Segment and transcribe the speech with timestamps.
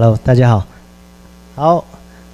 [0.00, 0.66] Hello，大家好。
[1.54, 1.84] 好，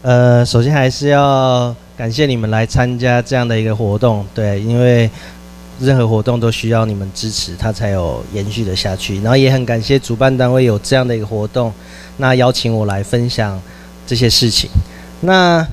[0.02, 5.10] 呃，首先还是要感谢你们来参加这样的一个活动，对，因为
[5.80, 9.16] 任何活动都需要你们支持，它才有延续的下去。
[9.16, 11.72] 然后也很感谢主办单位有这样的一个活动，
[12.18, 13.60] 那邀请我来分享
[14.06, 14.70] 这些事情。
[15.22, 15.66] 那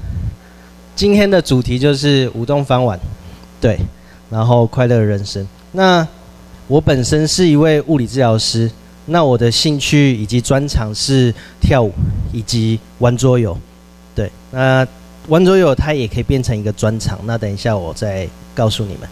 [0.96, 3.00] 今天的主题就是舞动翻玩，
[3.62, 3.78] 对，
[4.32, 5.48] 然后快乐人生。
[5.73, 6.07] 那
[6.66, 8.71] 我本身是一位物理治疗师。
[9.05, 11.91] 那我的兴趣以及专长是跳舞
[12.32, 13.57] 以及玩桌游，
[14.15, 14.87] 对，那
[15.28, 17.19] 玩桌游它也可以变成一个专长。
[17.25, 19.09] 那等一下我再告诉你们。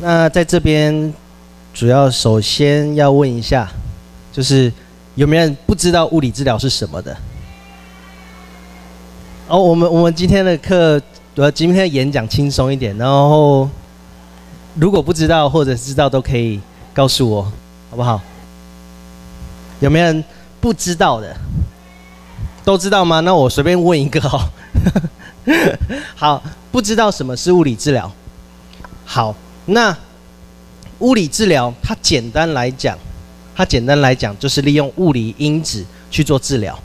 [0.00, 1.12] 那在这边
[1.72, 3.70] 主要首先要问一下，
[4.32, 4.70] 就是
[5.14, 7.16] 有没有人不知道物理治疗是什么的？
[9.48, 11.00] 哦，我们我们今天的课，
[11.36, 13.68] 呃，今天的演讲轻松一点，然后
[14.74, 16.60] 如果不知道或者知道都可以
[16.94, 17.42] 告诉我，
[17.90, 18.20] 好不好？
[19.82, 20.24] 有没有人
[20.60, 21.36] 不知道的？
[22.64, 23.18] 都知道吗？
[23.18, 24.40] 那我随便问一个哦。
[26.14, 28.10] 好，不知道什么是物理治疗？
[29.04, 29.34] 好，
[29.66, 29.94] 那
[31.00, 32.96] 物理治疗它简单来讲，
[33.56, 36.78] 它简单来讲就是利用物理因子去做治疗。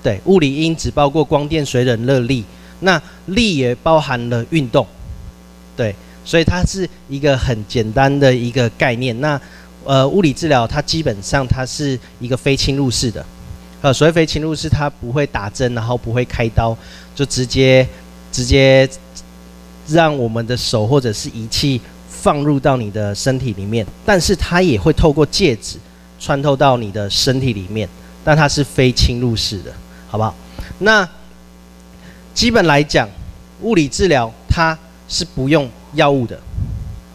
[0.00, 2.44] 对，物理因子包括光电、水冷、热力，
[2.78, 4.86] 那力也包含了运动。
[5.76, 5.92] 对，
[6.24, 9.20] 所以它是一个很简单的一个概念。
[9.20, 9.40] 那
[9.86, 13.24] 呃，物理治疗它基本上它是一个非侵入式的，
[13.80, 16.76] 呃，所谓非侵入式，它不会打针，然后不会开刀，
[17.14, 17.86] 就直接
[18.32, 18.88] 直接
[19.86, 25.78] 让我们的手或者是仪器放入到你的身体里面，但是它也会透过介质
[26.18, 27.88] 穿透到你的身体里面，
[28.24, 29.72] 但它是非侵入式的，
[30.08, 30.34] 好不好？
[30.80, 31.08] 那
[32.34, 33.08] 基本来讲，
[33.60, 34.76] 物理治疗它
[35.08, 36.36] 是不用药物的，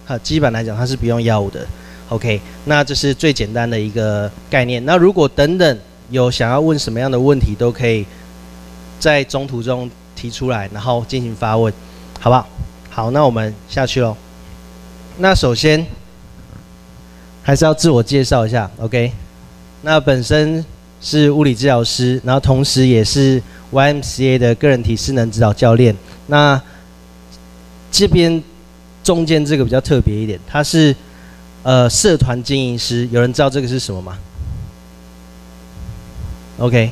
[0.05, 1.67] 哈，基本来讲它是不用药物的。
[2.11, 4.83] OK，那这是最简单的一个概念。
[4.83, 8.05] 那如果等等有想要问什么样的问题，都可以
[8.99, 11.73] 在中途中提出来，然后进行发问，
[12.19, 12.45] 好不好？
[12.89, 14.13] 好，那我们下去喽。
[15.19, 15.85] 那首先
[17.41, 19.13] 还是要自我介绍一下，OK？
[19.81, 20.65] 那本身
[20.99, 23.41] 是物理治疗师，然后同时也是
[23.71, 25.95] YMCA 的个人体适能指导教练。
[26.27, 26.61] 那
[27.89, 28.43] 这边
[29.01, 30.93] 中间这个比较特别一点，它是。
[31.63, 34.17] 呃，社团经营师，有人知道这个是什么吗
[36.57, 36.91] ？OK，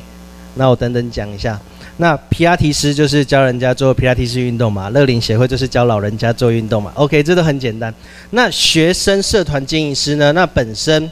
[0.54, 1.58] 那我等等讲一下。
[1.96, 6.90] 那皮拉提斯就是教人家做皮拉提斯运动嘛，乐龄协会就是教老人家做运动嘛。
[6.94, 7.92] OK，这都很简单。
[8.30, 10.32] 那学生社团经营师呢？
[10.32, 11.10] 那本身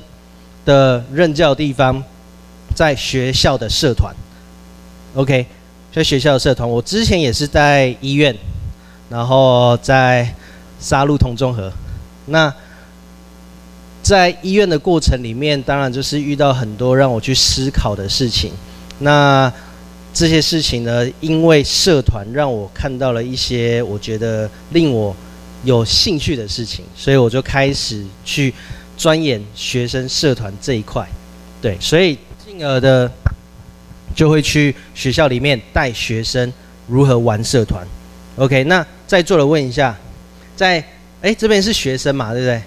[0.65, 2.03] 的任教地方
[2.75, 4.15] 在学校的社团。
[5.15, 5.45] OK，
[5.93, 8.35] 在学校的社团，我之前也是在医院，
[9.11, 10.33] 然后在
[10.81, 11.71] 沙鹿同综合。
[12.27, 12.53] 那
[14.09, 18.51] 在医院的过程里面，当然就是遇到很多让我去思考的事情。
[19.01, 19.53] 那
[20.15, 25.15] 这些事情呢，因为社团让我看到了一些我觉得令我
[25.63, 28.55] 有兴趣的事情，所以我就开始去
[28.97, 31.07] 钻研学生社团这一块。
[31.61, 33.13] 对，所以进而的
[34.15, 36.51] 就会去学校里面带学生
[36.87, 37.87] 如何玩社团。
[38.37, 39.95] OK，那在座的问一下，
[40.57, 40.83] 在
[41.21, 42.63] 哎这边是学生嘛，对不对？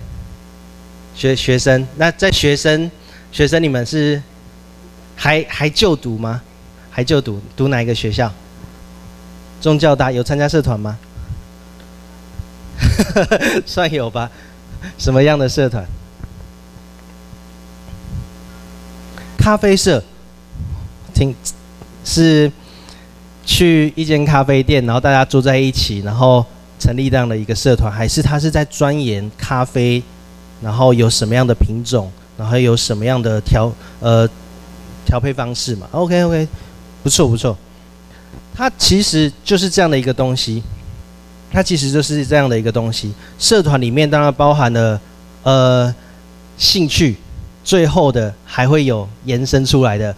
[1.13, 2.89] 学学生，那在学生
[3.31, 4.21] 学生，你们是
[5.15, 6.41] 还还就读吗？
[6.89, 8.31] 还就读读哪一个学校？
[9.61, 10.97] 中教大有参加社团吗？
[13.65, 14.29] 算有吧。
[14.97, 15.85] 什么样的社团？
[19.37, 20.03] 咖啡社。
[21.13, 21.35] 听
[22.03, 22.51] 是
[23.45, 26.43] 去一间咖啡店，然后大家坐在一起，然后
[26.79, 30.01] 成立这样的一个社团，还是他是在钻研咖啡？
[30.61, 34.27] 然后有什么样的品种，然后有什么样的调呃
[35.05, 36.47] 调配方式嘛？OK OK，
[37.03, 37.57] 不错不错。
[38.53, 40.61] 它其实就是这样的一个东西，
[41.51, 43.13] 它其实就是这样的一个东西。
[43.39, 45.01] 社团里面当然包含了
[45.43, 45.93] 呃
[46.57, 47.17] 兴趣，
[47.63, 50.15] 最后的还会有延伸出来的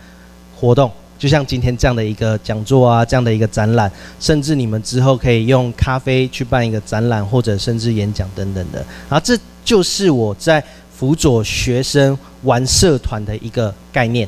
[0.56, 0.92] 活动，
[1.24, 3.90] 就像今天这样的一个讲座啊，这样的一个展览，
[4.20, 8.86] 甚至你们之后可以用咖啡去办一个展览，或者甚至演讲等等的。
[9.10, 9.40] 然后这。
[9.66, 10.62] 就是我在
[10.94, 14.28] 辅佐学生玩社团的一个概念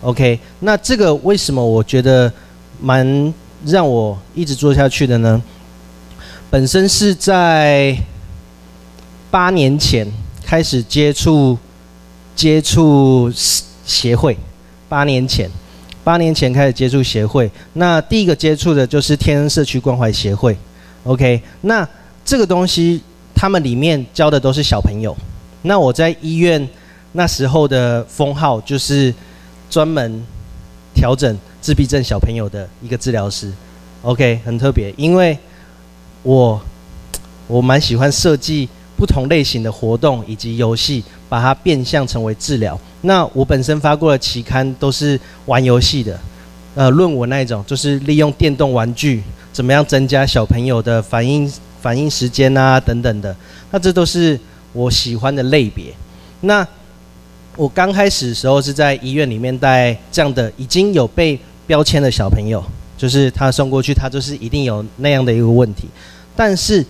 [0.00, 0.40] ，OK？
[0.60, 2.32] 那这个为什么我觉得
[2.80, 3.34] 蛮
[3.66, 5.42] 让我一直做下去的呢？
[6.48, 7.94] 本身是在
[9.30, 10.10] 八年前
[10.42, 11.58] 开始接触
[12.34, 13.30] 接触
[13.84, 14.38] 协会，
[14.88, 15.50] 八年前，
[16.06, 17.50] 八年前开始接触协会。
[17.72, 20.56] 那第一个接触的就是天恩社区关怀协会
[21.02, 21.42] ，OK？
[21.62, 21.88] 那
[22.24, 23.02] 这个东西。
[23.38, 25.14] 他们里面教的都是小朋友，
[25.60, 26.66] 那我在医院
[27.12, 29.14] 那时候的封号就是
[29.68, 30.24] 专门
[30.94, 33.52] 调整自闭症小朋友的一个治疗师。
[34.00, 35.38] OK，很特别，因为
[36.22, 36.58] 我
[37.46, 38.66] 我蛮喜欢设计
[38.96, 42.80] 不同类型的活动以及游戏，把它变相成为治疗。
[43.06, 46.18] 那我本身发过的期刊都是玩游戏的，
[46.74, 49.22] 呃，论文那一种，就是利用电动玩具
[49.52, 51.50] 怎么样增加小朋友的反应
[51.80, 53.34] 反应时间啊等等的。
[53.70, 54.38] 那这都是
[54.72, 55.94] 我喜欢的类别。
[56.40, 56.66] 那
[57.56, 62.62] 我刚开始的时候是在医院里面带这样的已经有被标签的小朋友。
[62.98, 65.86] 就是他送过去，他就是一定有那样的一个问题，
[66.34, 66.82] 但是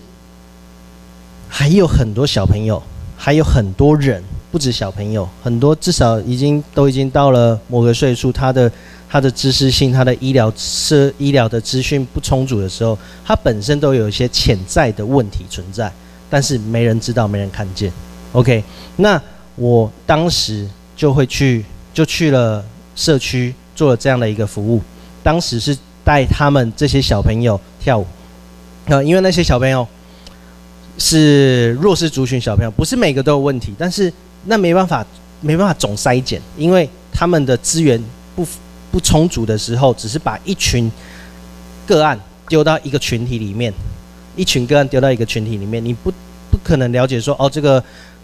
[1.49, 2.81] 还有很多小朋友，
[3.17, 4.23] 还有很多人，
[4.57, 8.73] 不止小朋友，很多至少已经都已经到了某个岁数，他的
[9.07, 15.93] 他的知识性，他的医疗是医疗的资讯不充足的时候，他本身都有一些潜在的问题存在，
[16.31, 17.93] 但是没人知道，没人看见。
[18.33, 18.65] OK，
[18.97, 19.21] 那
[19.57, 20.67] 我当时
[20.97, 21.63] 就会去，
[21.93, 22.65] 就去了
[22.95, 24.81] 社区做了这样的一个服务，
[25.23, 25.77] 当时是。
[26.03, 28.07] 带他们这些小朋友跳舞，
[28.85, 29.85] 呃，因为那些小朋友
[30.99, 34.13] 是弱势族群小朋友，不是每个都有问题，但是
[34.47, 35.05] 那没办法，
[35.41, 38.03] 没办法总筛减，因为他们的资源
[38.35, 38.47] 不
[38.91, 40.91] 不充足的时候，只是把一群
[41.87, 43.73] 个案丢到一个群体里面，
[44.35, 46.11] 一群个案丢到一个群体里面，你不
[46.51, 47.83] 不可能了解说，哦，这个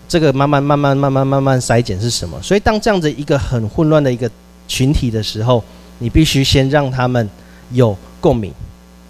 [0.08, 2.40] 这个慢慢慢慢慢慢慢慢筛减是什么？
[2.42, 4.30] 所以当这样子一个很混乱的一个
[4.66, 5.62] 群体的时候，
[5.98, 7.28] 你必须先让他们。
[7.75, 8.52] 有共鸣，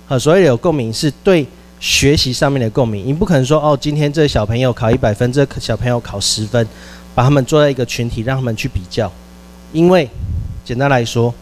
[0.07, 1.45] 好，所谓有共鸣是对
[1.81, 3.05] 学习上面的共鸣。
[3.05, 6.65] 你不可能说哦，今天这个小朋友考一百分，这个小朋友考十分，
[7.15, 9.11] 把他们做在一个群体，让他们去比较。
[9.73, 10.09] 因为
[10.65, 11.33] 简单来说，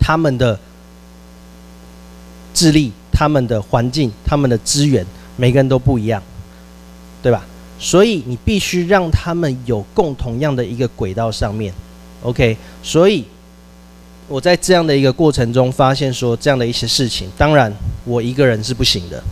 [0.00, 0.58] 他们的
[2.54, 5.04] 智力、他们的环境、他们的资源，
[5.36, 6.22] 每个人都不一样，
[7.22, 7.44] 对吧？
[7.78, 11.72] 所以你必须让他们有共同样的一个轨道上面。
[12.22, 13.24] OK，所以。
[14.28, 17.70] 我在这样的一个过程中发现说，这样的一些事情，当然
[18.04, 19.22] 我一个人是不行的。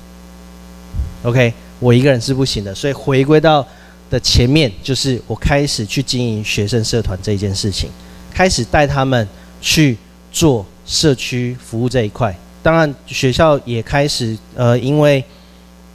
[1.22, 3.66] OK，我一个人是不行的，所以回归到
[4.10, 7.88] 的前面，就是我开始去经营学生社团这一件事情，
[8.34, 9.26] 开始带他们
[9.60, 9.96] 去
[10.32, 12.36] 做社区服务这一块。
[12.62, 15.24] 当然，学校也开始呃，因为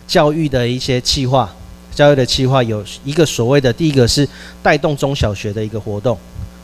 [0.07, 1.53] 教育的一些企划，
[1.93, 4.27] 教育的企划有一个所谓的第一个是
[4.63, 6.17] 带动中小学的一个活动。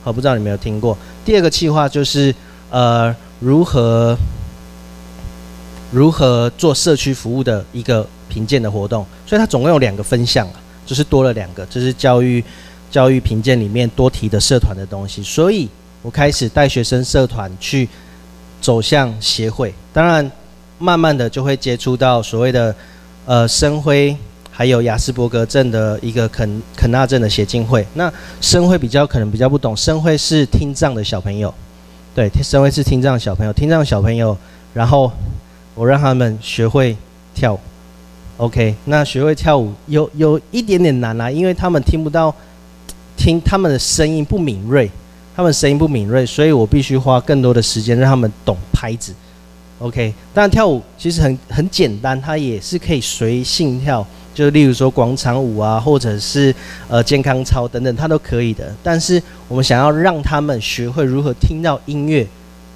[0.04, 0.98] 好，不知道你有没有听过？
[1.24, 2.34] 第二个计划就是，
[2.72, 4.18] 呃，如何
[5.92, 9.06] 如何做社区服务的一个评鉴的活动。
[9.28, 10.50] 所以它总共有两个分项，
[10.92, 12.44] 就是多了两个，就是教育
[12.92, 15.24] 教育评鉴里面多提的社团的东西。
[15.24, 15.70] 所以
[16.02, 17.88] 我开始带学生社团去
[18.60, 20.30] 走向协会，当然
[20.80, 22.76] 慢慢的就会接触到所谓的
[23.26, 24.14] 呃生辉。
[24.54, 28.12] 还有雅斯伯格症的一个肯肯纳症的协进会，那
[28.42, 31.52] 生辉比较可能比较不懂，生辉是听障的小朋友，
[32.14, 34.38] 对，生辉是听障小朋友，听障小朋友，
[34.74, 35.10] 然后
[35.74, 36.96] 我让他们学会
[37.34, 37.60] 跳舞
[38.38, 42.34] ，OK，那学会跳舞有有一点点难啦、因为他们听不到，
[43.16, 44.90] 听他们的声音不敏锐，
[45.36, 49.14] 他们声音不敏锐，所以我必须花更多的时间让他们懂拍子
[49.80, 54.06] ，OK，当然跳舞其实很很简单，它也是可以随性跳。
[54.34, 56.56] 就例如说广场舞啊，或者是
[56.88, 58.74] 呃健康操等等，它都可以的。
[58.82, 62.26] 但是我们想要让他们学会如何听到音乐，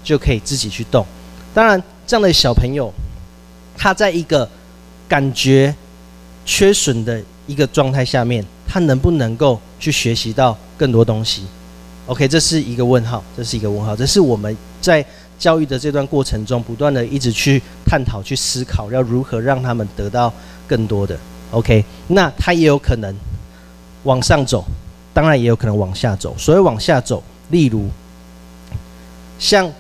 [0.04, 1.06] 就可以自己去动。
[1.54, 2.94] 当然，这样的小朋友，
[3.78, 4.48] 他在一个
[5.08, 5.74] 感觉
[6.46, 11.44] 缺损的一个状态下面，他能不能够去学习到更多东西
[12.08, 13.96] ？OK，这是一个问号，这是一个问号。
[13.96, 15.06] 这是我们在
[15.38, 20.32] 教育的这段过程中，不断的一直去探讨、去思考，要如何让他们得到
[20.68, 21.18] 更多的。
[21.52, 23.16] OK，那他也有可能
[24.04, 24.66] 往上走，
[25.14, 26.36] 当然也有可能往下走。
[26.38, 27.90] 所以往下走，例如
[29.38, 29.72] 像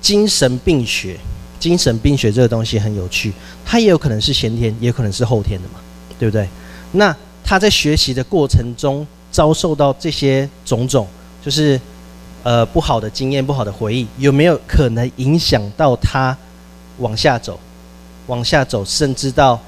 [0.00, 1.18] 精神病学，
[1.66, 3.32] 精神病学这个东西很有趣，
[3.64, 5.80] 它也有可能是先天，也有可能是后天的嘛，
[6.16, 6.48] 对不对？
[6.92, 11.08] 那他在学习的过程中遭受到这些种种，
[11.44, 11.80] 就是
[12.44, 16.38] 呃不好的经验、不好的回忆，有没有可能影响到他
[16.98, 17.58] 往下走？
[18.28, 19.60] 往下走，甚至到。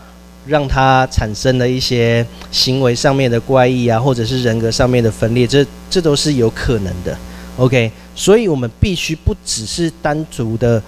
[0.46, 7.14] 让他产生了一些行为上面的怪异啊，或者是人格上面的分裂，这这都是有可能的。
[7.58, 10.82] OK，所以我们必须不只是单独的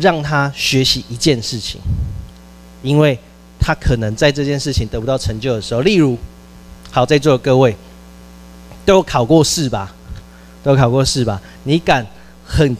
[0.00, 1.80] 让他学习一件事情，
[2.82, 3.18] 因为
[3.58, 6.18] 他可能在这件事情得不到成就的时候，例如，
[6.90, 7.76] 好，在座的各位
[8.84, 9.94] 都考过试吧？
[10.62, 11.40] 都考过试吧？
[11.62, 12.06] 你敢
[12.44, 12.76] 很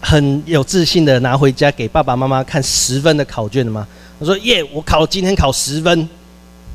[0.00, 3.86] 很有自信的拿回家给爸爸妈妈看十分的考卷的吗？
[4.18, 6.08] 我说耶，我考今天考十分，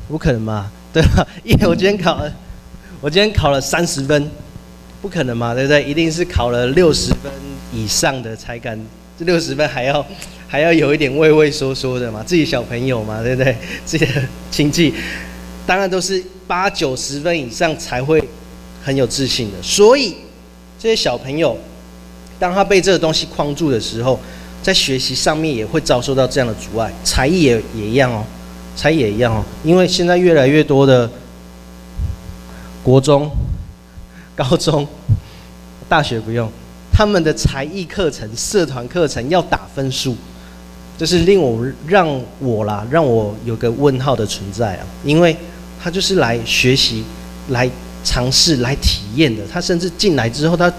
[0.08, 1.26] 不可能嘛，对吧？
[1.46, 2.32] 耶，我今天考了，
[3.00, 4.30] 我今天考了三十分，
[5.02, 5.84] 不可能嘛，对不对？
[5.84, 7.32] 一定是考了六十分、
[7.74, 8.80] 以上的才敢，
[9.26, 10.06] 六十分还要
[10.48, 13.56] 还要有一点畏畏缩缩的嘛，自己小朋友嘛，对不对？
[13.86, 14.12] 自己的
[14.50, 14.94] 亲戚，
[15.66, 18.24] 当然都是八九十分以上才会
[18.84, 19.62] 很有自信的。
[19.62, 20.16] 所以
[20.80, 21.58] 这些小朋友，
[22.40, 24.20] 当他被这个东西框住的时候，
[24.62, 28.26] 在学习上面也会遭受到这样的阻碍，才艺也也一样哦，
[28.76, 31.10] 才艺也一样哦，因为现在越来越多的
[32.84, 33.30] 国中、
[34.36, 34.88] 高中、
[35.88, 36.52] 大学不用，
[37.02, 40.16] 他们的才艺课程、社团课程要打分数，
[41.00, 45.36] 这是令我让我啦，让我有个问号的存在啊，因为
[45.82, 47.04] 他就是来学习、
[47.50, 47.68] 来
[48.04, 50.72] 尝试、来体验的，他甚至进来之后他。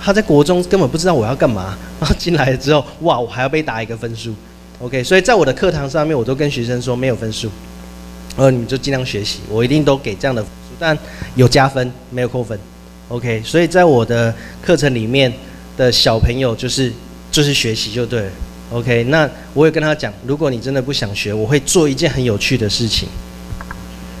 [0.00, 4.32] 他在国中根本不知道我要干嘛，然后进来之后，哇，我还要被打一个分数
[4.78, 7.50] ，OK，所以在我的课堂上面，我都跟学生说没有分数，
[8.36, 10.96] 呃，你们就尽量学习，我一定都给这样的分数，但
[11.34, 12.56] 有加分，没有扣分
[13.08, 15.32] ，OK，所以在我的课程里面
[15.78, 16.92] 的小朋友就是
[17.30, 18.30] 就是学习就对了
[18.72, 23.08] ，OK，那我也跟他讲，如果你真的不想学，我会做一件很有趣的事情，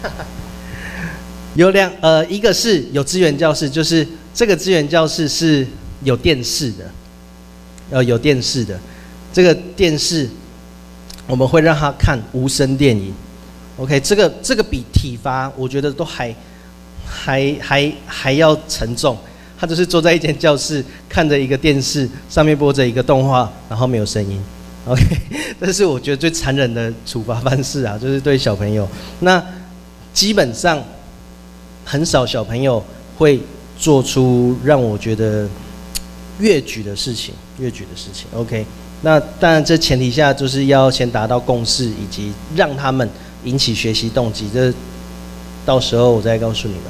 [1.54, 4.08] 有两呃，一个是有资源教室，就是。
[4.34, 5.66] 这个资源教室是
[6.04, 6.88] 有电视的，
[7.90, 8.78] 呃，有电视的。
[9.32, 10.28] 这个电视
[11.26, 13.12] 我们会让他看无声电影。
[13.78, 16.32] OK，这个这个比体罚我觉得都还
[17.04, 19.18] 还还还要沉重。
[19.58, 24.40] 他就是坐在一间教室，看着一个电视，上面播着一个动画，然后没有声音。
[24.86, 25.02] OK，
[25.60, 28.88] 这是我觉得最残忍的处罚方式啊， 就是对小朋友。
[29.20, 29.44] 那
[30.14, 30.82] 基本上
[31.84, 32.82] 很少小朋友
[33.16, 33.40] 会。
[33.80, 35.48] 做出让我觉得
[36.40, 38.26] 越矩的事情，越矩的事情。
[38.34, 38.66] OK，
[39.02, 43.08] 那当然这前提下就是要先达到共识，以及让他们
[43.44, 44.50] 引起学习动机。
[44.52, 44.74] 这
[45.64, 46.82] 到时候我再告诉你们。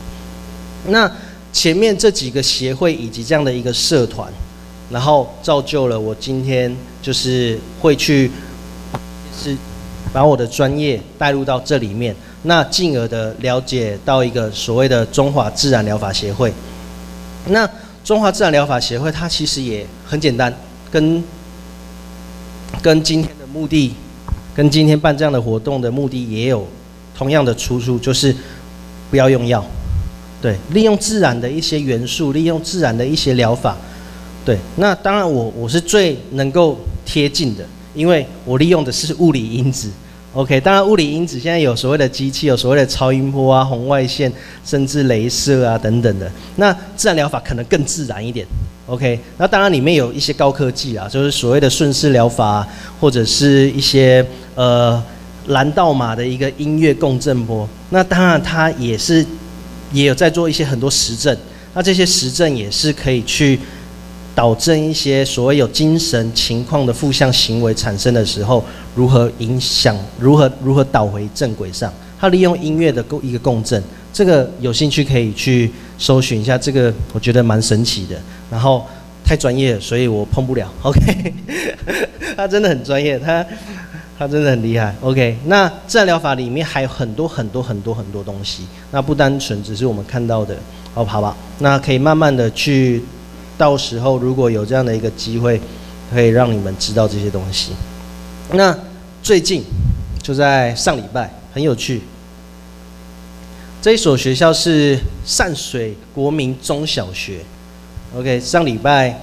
[0.86, 1.12] 那
[1.58, 4.32] 前面这几个协会以及这样的一个社团，
[4.90, 6.72] 然后造就了我今天
[7.02, 8.30] 就是会去
[9.36, 9.56] 是
[10.12, 16.52] 把我的专业带入到这里面，那进而的了解到一个所谓的中华自然疗法协会。
[17.48, 17.68] 那
[18.04, 20.56] 中华自然疗法协会，它其实也很简单，
[20.92, 21.20] 跟
[22.80, 23.92] 跟今天的目的，
[24.54, 26.64] 跟今天办这样的活动的目的也有
[27.16, 28.32] 同样的出处，就是
[29.10, 29.66] 不要用药，
[30.40, 33.76] 对，利用自然的一些元素，利用自然的一些疗法，
[34.44, 34.56] 对。
[34.76, 37.64] 那当然我我是最能够贴近的，
[37.94, 39.90] 因为我利用的是物理因子。
[40.34, 44.30] OK，当然物理因子现在有所谓的机器，有所谓的超音波啊、红外线，
[44.64, 46.30] 甚至镭射啊等等的。
[46.56, 48.46] 那自然疗法可能更自然一点。
[48.86, 52.64] OK，那当然里面有一些高科技啊，就是所谓的顺势疗法，
[53.00, 55.02] 或者是一些呃
[55.48, 57.68] 蓝道马的一个音乐共振波。
[57.90, 59.26] 那当然它也是
[59.92, 61.36] 也有在做一些很多实证。
[61.74, 63.58] 那这些实证也是可以去。
[64.34, 68.64] 导正一些所谓有精神情况的负向行为产生的时候，
[68.94, 69.98] 如何影响？
[70.16, 71.92] 如何如何导回正轨上？
[72.20, 75.68] 他利用音乐的共一个共振，这个有兴趣可以去
[75.98, 76.56] 搜寻一下。
[76.56, 78.14] 这个我觉得蛮神奇的。
[78.48, 78.86] 然后
[79.24, 80.72] 太专业，所以我碰不了。
[80.82, 81.34] OK，
[82.36, 83.44] 他真的很专业，他
[84.18, 84.94] 他真的很厉害。
[85.00, 90.56] OK，那自然疗法里面还有很多很多很多很多东西，那不单纯只是我们看到的。
[90.92, 93.02] 好，好吧，那可以慢慢的去。
[93.56, 95.60] 到时候如果有这样的一个机会，
[96.12, 97.72] 可以让你们知道这些东西。
[98.52, 98.72] 那
[99.20, 99.64] 最近
[100.22, 102.02] 就在上礼拜，很有趣。
[103.82, 107.40] 这一所学校是善水国民中小学。
[108.16, 109.20] OK，上礼拜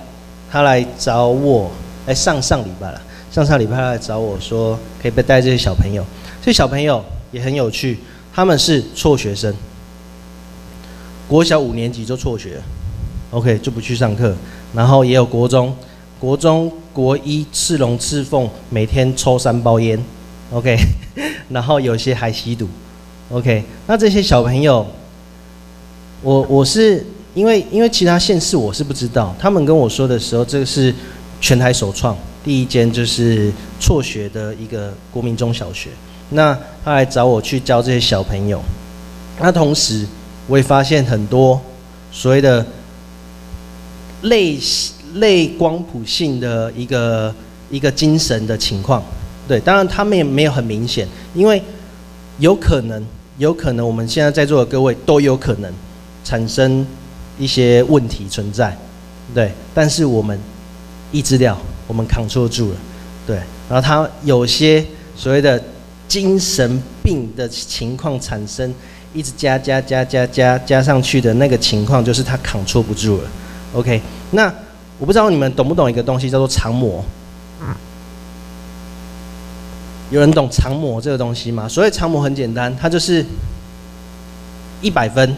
[0.51, 1.71] 他来找我，
[2.05, 3.01] 哎，上上礼拜了，
[3.35, 6.01] 上上礼拜他来找我说，可以不带这些小朋友。
[6.41, 7.99] 这些小朋友也很有趣，
[8.33, 9.53] 他们是辍学生，
[11.27, 12.61] 国小五年级就辍学。
[13.31, 14.33] OK，就不去上课，
[14.73, 15.75] 然后也有国中，
[16.17, 20.01] 国中国一刺龙刺凤，每天抽三包烟
[20.53, 20.77] ，OK，
[21.51, 22.65] 然后有些还吸毒
[23.31, 24.87] ，OK，那这些小朋友，
[26.21, 30.95] 我我是因为因为其他县市我是不知道，他们跟我说的时候，这个是
[31.41, 32.17] 全台首创。
[32.45, 35.89] 第一间就是辍学的一个国民中小学，
[36.29, 38.61] 那他来找我去教这些小朋友，
[39.41, 40.07] 那同时
[40.47, 41.59] 我也发现很多
[42.13, 42.65] 所谓的。
[44.21, 44.57] 类
[45.15, 47.35] 类光谱性的一个
[47.69, 49.03] 一个精神的情况，
[49.47, 51.61] 对，当然他们也没有很明显，因为
[52.39, 53.05] 有可能
[53.37, 55.71] 有可能我们现在在座的各位都有可能
[56.23, 56.83] 产生
[57.37, 58.75] 一些问题存在，
[59.31, 60.39] 对，但是我们
[61.11, 61.55] 抑制掉，
[61.87, 62.77] 我们 control 住了，
[63.27, 63.35] 对，
[63.69, 64.83] 然后他有些
[65.15, 65.61] 所谓的
[66.07, 68.73] 精神病的情况产生，
[69.13, 73.29] 一直加加加加加加上去的那个情况，就是他 control 不住了。
[73.73, 74.01] OK，
[74.31, 74.51] 那
[74.97, 77.03] 我不知道你们懂不懂一个东西叫做常模。
[80.11, 81.67] 有人懂常模这个东西吗？
[81.67, 83.25] 所谓常模很简单，它就是
[84.79, 85.35] 一百分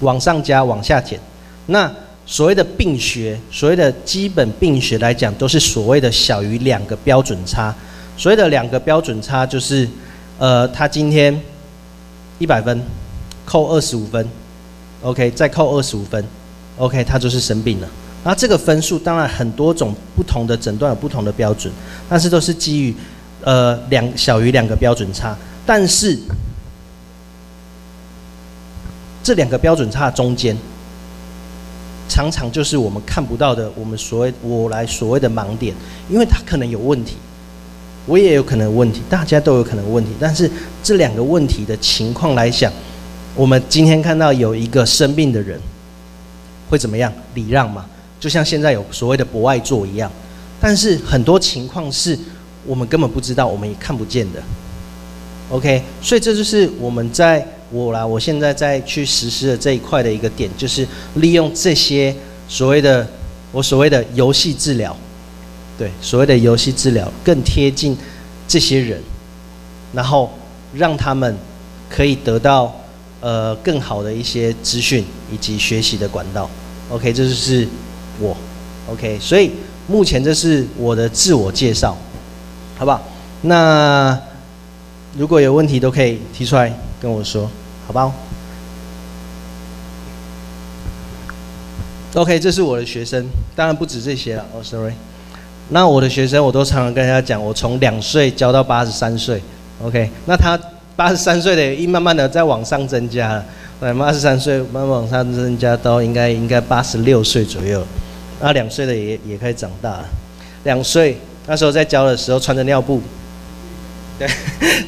[0.00, 1.20] 往上加，往下减。
[1.66, 1.92] 那
[2.30, 7.74] 所谓的病学，所谓的基本病学来讲，都是所谓的小于两个标准差。
[8.16, 9.88] 所谓的两个标准差，就是
[10.38, 11.36] 呃，他今天
[12.38, 12.80] 一百分，
[13.44, 14.24] 扣二十五分
[15.02, 16.24] ，OK，再扣二十五分
[16.78, 17.88] ，OK，他就是生病了。
[18.22, 21.72] 那这个分数当然很多种不同的诊断有不同的标准，
[22.08, 22.94] 但是都是基于
[23.42, 26.16] 呃两小于两个标准差，但是
[29.20, 30.56] 这两个标准差中间，
[32.10, 35.72] 常常就是我们看不到的，我们所谓我来所谓的盲点，
[36.10, 37.14] 因为它可能有问题，
[38.06, 40.50] 我也有可能有问题，大家都有可能有问题，但是
[40.82, 42.72] 这两个问题的情况来讲，
[43.36, 45.60] 我们今天看到有一个生病的人
[46.68, 47.12] 会怎么样？
[47.34, 47.86] 礼让嘛。
[48.18, 50.10] 就像现在有所谓的博爱座一样，
[50.60, 52.18] 但是很多情况是
[52.66, 54.42] 我们根本不知道，我们也看不见的。
[55.48, 62.14] OK，所以这就是我们在我啦，我现在在去实施的这一块的一个点，就是利用这些
[62.48, 63.06] 所谓的
[63.52, 64.96] 我所谓的游戏治疗，
[65.78, 67.96] 对，所谓的游戏治疗更贴近
[68.46, 69.00] 这些人，
[69.92, 70.30] 然后
[70.74, 71.36] 让他们
[71.88, 72.74] 可以得到
[73.20, 76.48] 呃更好的一些资讯以及学习的管道。
[76.90, 77.66] OK，这就是。
[78.22, 78.36] 我
[78.86, 79.50] ，OK，所以
[79.88, 81.96] 目前这是我的自我介绍，
[82.76, 83.00] 好不好？
[83.40, 84.20] 那
[85.16, 87.50] 如果有问题都可以提出来跟我说，
[87.90, 88.14] 好不好
[92.14, 94.46] ？OK，这是我的学生，当然不止这些了。
[94.54, 94.92] 哦，sorry，
[95.70, 99.42] 那我的学生我都常常跟人家讲，我从两岁教到八十三岁
[99.82, 100.56] ，OK，那他
[100.94, 103.44] 八十三岁的一慢慢的在往上增加了，
[103.80, 107.84] 对，八十三岁慢慢往上增加到应该应该八十六岁左右。
[108.40, 110.04] 那两岁的也也开始长大了，
[110.62, 113.02] 两岁那时候在教的时候穿着尿布，
[114.16, 114.28] 对，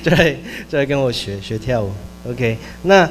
[0.05, 1.91] 就会就会跟我学学跳舞。
[2.29, 3.05] OK，那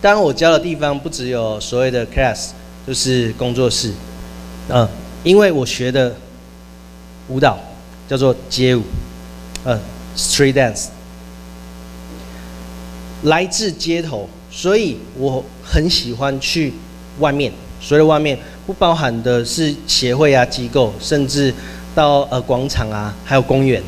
[0.00, 2.50] 当然我教的地方不只有所谓的 class，
[2.86, 3.92] 就是工作室，
[4.68, 4.88] 嗯，
[5.22, 6.14] 因为我学的
[7.28, 7.58] 舞蹈
[8.08, 8.82] 叫做街舞，
[9.64, 9.78] 嗯
[10.16, 10.86] ，street dance，
[13.24, 16.72] 来自街头，所以我很喜欢去
[17.18, 18.38] 外面，所谓外面。
[18.64, 21.52] 不包含的是协会啊、机构，甚至
[21.96, 23.82] 到呃广场啊，还有公园，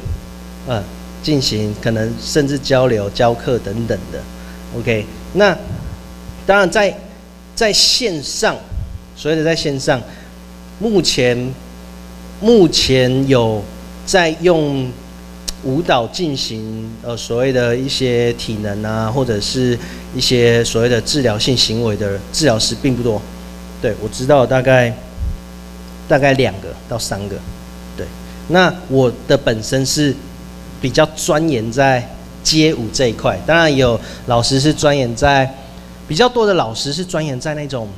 [0.67, 0.83] 呃，
[1.23, 4.21] 进行可能甚至交流、教课等等的。
[4.77, 5.57] OK，那
[6.47, 6.95] 当然在
[7.55, 8.57] 在线上，
[9.15, 10.01] 所谓的在线上，
[10.81, 11.55] 目前
[12.41, 13.63] 目前有
[14.05, 14.91] 在用
[15.63, 19.79] 舞蹈进行呃所谓的一些体能啊，或者是
[20.15, 23.23] 一些所谓的治疗性行为的治疗师并不多。
[23.81, 24.95] 对，我知道大概
[26.09, 27.37] 大概两个到三个，
[27.97, 28.07] 对。
[28.49, 30.15] 那我的本身是
[30.83, 32.07] 比较钻研在
[32.45, 35.53] 街舞这一块，当然有老师是钻研在
[36.07, 37.89] 比较多的老师是钻研在那种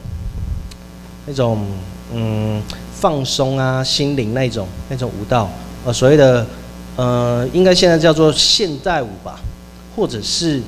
[1.26, 1.66] 那种
[2.14, 2.62] 嗯
[2.94, 5.50] 放松啊心灵那种那种舞蹈，
[5.84, 6.46] 呃所谓的
[6.96, 9.38] 呃应该现在叫做现代舞吧，
[9.94, 10.62] 或者是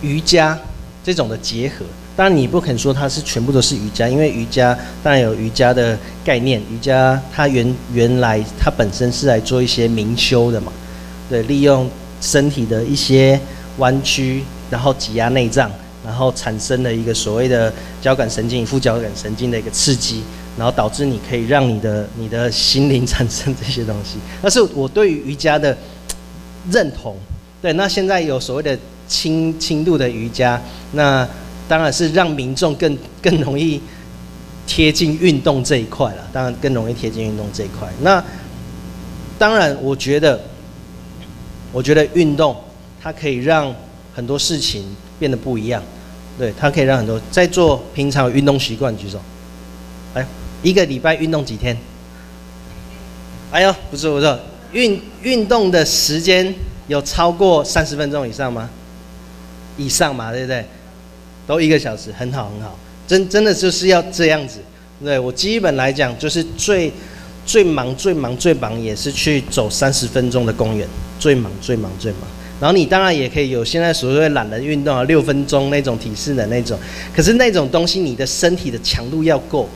[0.00, 0.58] 瑜伽
[1.04, 1.84] 这种的结合。
[2.14, 6.60] 当然，你不肯说它是全部都是瑜伽，因为瑜伽当然有瑜伽的概念。
[6.70, 10.70] 瑜伽它原原来它本身是来做一些冥修的嘛，
[11.32, 11.88] 对，利用
[12.20, 13.40] 身体的一些
[13.78, 15.70] 弯曲，然后挤压内脏，
[16.04, 20.22] 然后产生了一个所谓的交感神经、副交感神经的一个刺激，
[20.58, 24.18] 然后导致你可以让你的你的心灵产生这些东西。
[24.42, 25.74] 那是我对于瑜伽的
[26.70, 27.16] 认同，
[27.62, 30.60] 对，那现在有所谓的轻轻度的瑜伽，
[30.92, 31.26] 那。
[31.68, 33.80] 当然是让民众更更容易
[34.66, 36.28] 贴近运动这一块了。
[36.30, 37.88] 当然更容易贴近运动这一块。
[38.02, 38.22] 那
[39.38, 40.38] 当然，我觉得，
[41.72, 42.54] 我觉得运动
[43.02, 43.74] 它可以让
[44.14, 44.84] 很多事情
[45.18, 45.82] 变得不一样。
[46.38, 49.20] 对，它可以让很多在做平常运动习惯举手。
[50.14, 50.26] 哎，
[50.62, 51.76] 一个礼拜运动几天？
[53.50, 54.38] 哎呦，不错不错，
[54.72, 56.54] 运运动的时间
[56.88, 58.70] 有超过三十分钟以上吗？
[59.76, 60.64] 以上嘛，对不对？
[61.46, 64.60] 都一个小时，很好很好，真真的就是要这样子。
[65.02, 66.90] 对，我基本来讲，就是最
[67.44, 70.88] 最忙最忙最忙，也是去走三十分钟的公园，
[71.22, 72.22] 最忙最忙最忙。
[72.60, 76.76] 然后你当然也可以有现在所谓懒人运动啊，六分钟那种体式的那种，
[77.14, 79.68] 可是那种东西你的身体的强度要够，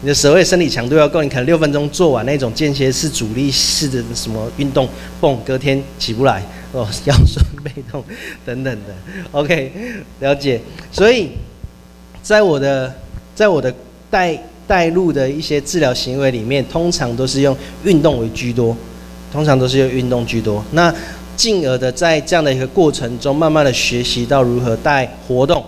[0.00, 4.88] 你的所谓身体强度要够，你可能六分钟做完那种间歇式阻力式的什么运动，
[5.20, 6.42] 蹦，隔天起不来。
[6.72, 8.02] 哦， 腰酸背痛
[8.44, 8.94] 等等的
[9.32, 9.72] ，OK，
[10.20, 10.60] 了解。
[10.92, 11.30] 所以，
[12.22, 12.94] 在我的
[13.34, 13.72] 在我的
[14.10, 18.76] 带带入的一些治疗行为里面，通常都是用运动为居多，
[19.32, 20.64] 通常都是用运动居多。
[20.72, 20.94] 那
[21.36, 25.64] 进而的在这样的一个过程中，慢慢的学习到如何带活动。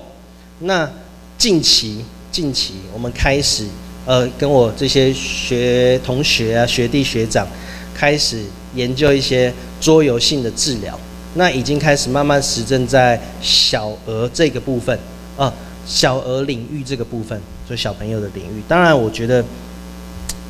[0.61, 0.91] 那
[1.37, 3.67] 近期，近期我们开始，
[4.07, 7.47] 呃，跟我这些学同学啊、学弟学长，
[7.95, 8.43] 开始
[8.75, 10.99] 研究一些桌游性的治疗。
[11.35, 14.99] 那已经开始慢慢实证在小儿这个部分
[15.37, 15.53] 啊、
[15.87, 18.63] 小儿领域这个部分，就小朋友的领域。
[18.67, 19.45] 当然，我觉得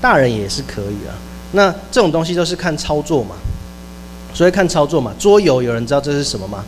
[0.01, 1.12] 大人也是可以啊。
[1.53, 3.37] 那这种东西都是看操作嘛，
[4.35, 5.13] 所以看操作嘛。
[5.19, 6.65] 桌游有人知道这是什么吗？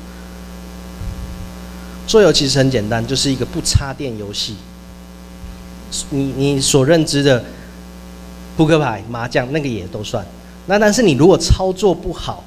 [2.07, 4.57] 桌游其实很简单，就是一个不插电游戏。
[6.11, 7.45] 你你所认知的
[8.57, 10.25] 扑克牌、麻将那个也都算。
[10.67, 12.43] 那但是你如果操作不好，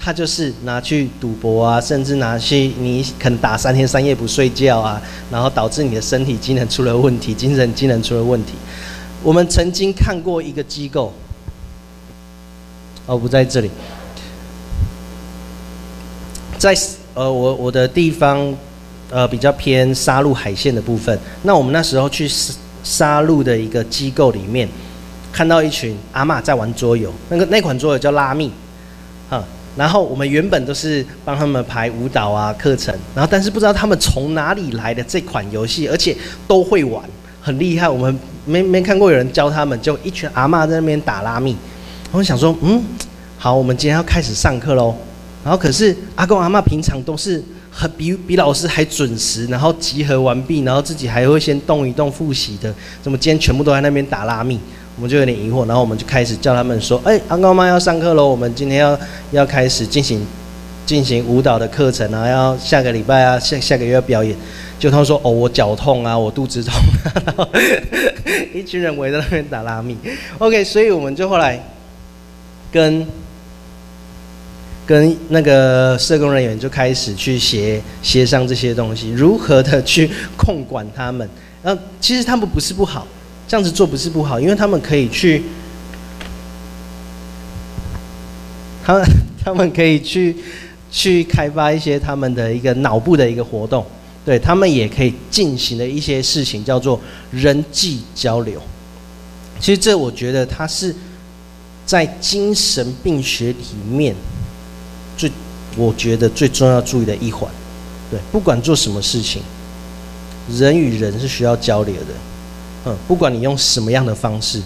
[0.00, 8.52] 它就是拿去赌博啊，甚至拿去你可能打三天三夜不睡觉啊，然后导致你的身体机能出了问题，精神机能出了问题。
[9.22, 11.12] 我们曾经看过一个机构，
[13.08, 13.70] 哦，不在这里，
[16.58, 16.76] 在
[17.14, 18.54] 呃我我的地方
[19.10, 21.18] 呃比较偏沙鹿海线的部分。
[21.42, 22.52] 那我们那时候去沙
[22.84, 24.68] 沙鹿的一个机构里面，
[25.32, 28.52] 看到一群阿嬷在玩桌游，那个那款桌游叫拉密，
[29.30, 29.42] 哈。
[29.74, 36.14] 然后我们原本都是帮他们排舞蹈啊课程，然后但是不知道他们从哪里来的这款游戏，而且
[36.46, 37.02] 都会玩，
[37.40, 37.88] 很厉害。
[37.88, 41.56] 我们没没看过有人教他们，就一群阿嬷在那边打拉密。
[42.10, 42.82] 我想说，嗯，
[43.36, 44.94] 好，我们今天要开始上课喽。
[45.44, 54.58] 然后可是阿公阿嬷平常都是很比比老师还准时，然后集合完毕，然后自己还会先动一动复习的，怎么今天全部都在那边打拉密？
[54.96, 58.26] 我们就有点疑惑，然后我们就开始叫他们说：“哎，阿公阿妈要上课喽！
[58.26, 58.98] 我们今天要
[59.30, 60.26] 要开始进行
[60.84, 64.34] 进行舞蹈的课程啊，要下个礼拜啊，下下个月要表演。”
[64.80, 66.74] 就他们说：“哦，我脚痛啊，我肚子痛。”
[67.24, 67.48] 然后
[68.52, 69.96] 一群人围在那边打拉密。
[70.38, 71.60] OK，所以我们就后来
[72.70, 73.06] 跟
[74.86, 81.28] 跟那个社工人员就开始去协协商这些东西，如何的去控管他们。
[81.62, 83.06] 然后其实他们不是不好。
[83.46, 85.42] 这样子做不是不好，因为他们可以去，
[88.84, 89.02] 他们
[89.42, 90.36] 他们可以去
[90.90, 93.82] 去开发一些他们的一个脑部的一个活动，
[94.22, 97.00] 对，他们也可以进行的一些事情叫做
[97.30, 98.60] 人际交流。
[99.58, 100.94] 其实这我觉得它是
[101.88, 104.14] 在精神病学里面
[105.16, 105.32] 最
[105.74, 107.50] 我觉得最重要注意的一环。
[108.10, 109.40] 对，不管做什么事情，
[110.50, 112.10] 人与人是需要交流的。
[112.84, 114.60] 嗯，不管你用什么样的方式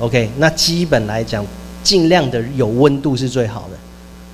[0.00, 1.44] ，OK，那基本来讲，
[1.82, 3.76] 尽量的有温度是最好的。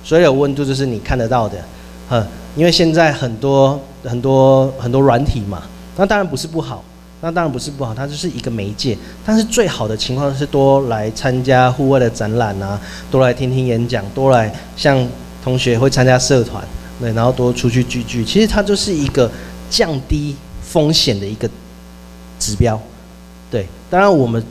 [0.01, 1.61] 所有温度就是你看得到的，
[2.09, 2.25] 嗯，
[2.55, 5.63] 因为现在很多很多很多软体嘛，
[5.97, 6.85] 那当然不是不好，
[7.21, 8.97] 那当然不是不好，它就是一个媒介。
[9.25, 12.79] 但是最好的情况是多来参加户外的展览啊，
[13.11, 15.07] 多来听听演讲，多来像
[15.43, 16.63] 同学会参加社团，
[16.99, 18.23] 对，然后多出去聚聚。
[18.23, 19.29] 其实它就是一个
[19.69, 21.49] 降低风险的一个
[22.39, 22.79] 指标。
[23.51, 24.41] 对，当然我们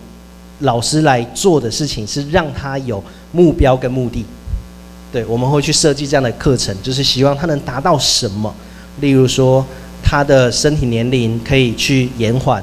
[0.60, 3.02] 老师来做的事情是让他有
[3.32, 4.26] 目标跟目的。
[5.10, 8.54] 对，我们会去设计这样的课程，就是希望他能达到什么？
[9.00, 9.64] 例如说，
[10.02, 12.62] 他的身体年龄可以去延缓，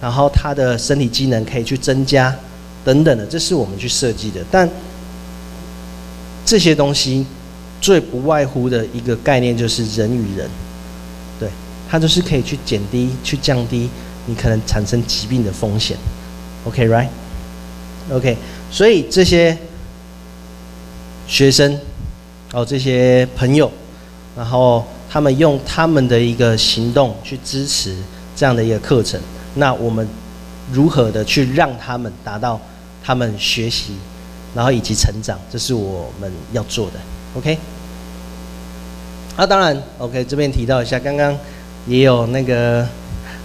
[0.00, 2.34] 然后他的身体机能可以去增加，
[2.84, 4.40] 等等的，这是我们去设计的。
[4.50, 4.68] 但
[6.44, 7.24] 这些东西
[7.80, 10.48] 最不外乎的一个概念就是人与人，
[11.38, 11.48] 对，
[11.88, 13.88] 它就是可以去减低、去降低。
[14.24, 15.96] 你可能产生疾病的风险
[16.64, 18.36] ，OK，right？OK，
[18.70, 19.58] 所以这些
[21.26, 21.76] 学生
[22.52, 23.68] 哦，这些朋友，
[24.36, 27.94] 然后他们用他们的一个行动去支持
[28.34, 29.20] 这样的一个课程，
[29.56, 30.08] 那我们
[30.72, 32.58] 如何的去让他们达到
[33.04, 33.92] 他们学习，
[34.54, 36.94] 然后以及成长，这是我们要做的
[37.36, 37.58] ，OK？
[39.36, 41.36] 啊，当然，OK，这边提到一下，刚刚
[41.86, 42.86] 也有那个。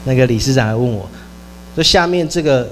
[0.05, 1.05] 那个理事长来问我，
[1.75, 2.65] 就下面这个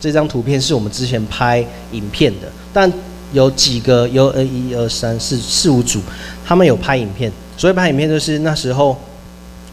[0.00, 2.90] 这张图片是我们之前拍影片的，但
[3.34, 6.00] 有几个有呃一二三四四五组，
[6.46, 8.96] 他们有拍影片，所以拍影片就是那时候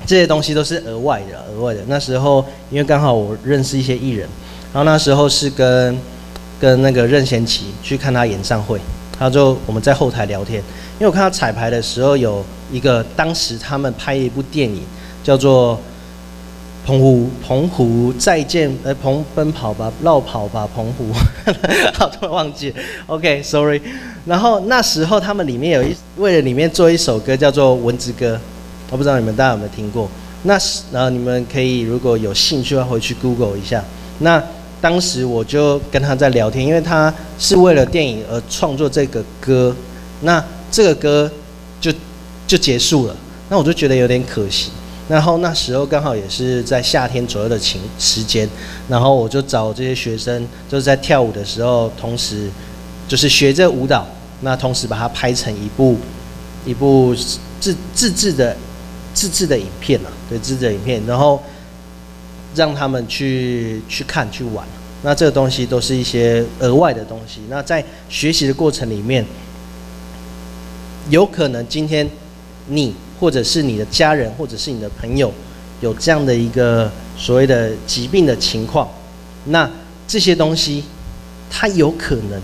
[0.05, 1.81] 这些东西都是额外的，额外的。
[1.87, 4.27] 那时候因为刚好我认识一些艺人，
[4.73, 5.97] 然后那时候是跟
[6.59, 8.79] 跟那个任贤齐去看他演唱会，
[9.17, 10.59] 他就我们在后台聊天，
[10.99, 14.81] 因为我看他彩排的时候有一个当时他们拍一部电影
[15.23, 15.79] 叫做。
[16.85, 21.05] 澎湖，澎湖再见，呃，澎奔跑吧，绕跑吧，澎湖，
[21.93, 22.75] 好，突然忘记了
[23.07, 23.81] ，OK，Sorry。
[24.25, 28.35] 然后那时候他们里面有一为了里面做一首歌叫做《蚊子歌》，
[28.91, 30.09] 我不知道你们大家有没有听过。
[30.43, 30.57] 那
[30.91, 33.81] 然后你们可以如果有兴趣的话回去 Google 一下。
[34.19, 34.43] 那
[34.81, 39.73] 当时我就跟他在聊天，因为他是为了电影而创作这个歌，
[40.19, 41.31] 那这个歌
[41.79, 41.93] 就
[42.45, 43.15] 就结束了，
[43.47, 44.69] 那我就觉得有点可惜。
[45.09, 48.49] 然后那时候刚好也是在夏天左右的情时间，
[48.87, 52.49] 然后我就找这些学生，就是在跳舞的时候，同时
[53.05, 54.07] 就是学这舞蹈，
[54.39, 55.97] 那同时把它拍成一部
[56.65, 57.13] 一部
[57.59, 58.55] 自自制的
[59.13, 61.43] 自制的影片啊，对，自制的影片，然后
[62.55, 64.65] 让他们去去看去玩。
[65.01, 67.41] 那这个东西都是一些额外的东西。
[67.49, 69.25] 那在学习的过程里面，
[71.09, 72.09] 有可能今天
[72.67, 72.95] 你。
[73.23, 75.31] 或者是你的家人，或者是你的朋友，
[75.79, 78.85] 有这样的一个所谓的疾病的情况，
[79.45, 79.69] 那
[80.05, 80.83] 这些东西，
[81.49, 82.41] 他有可能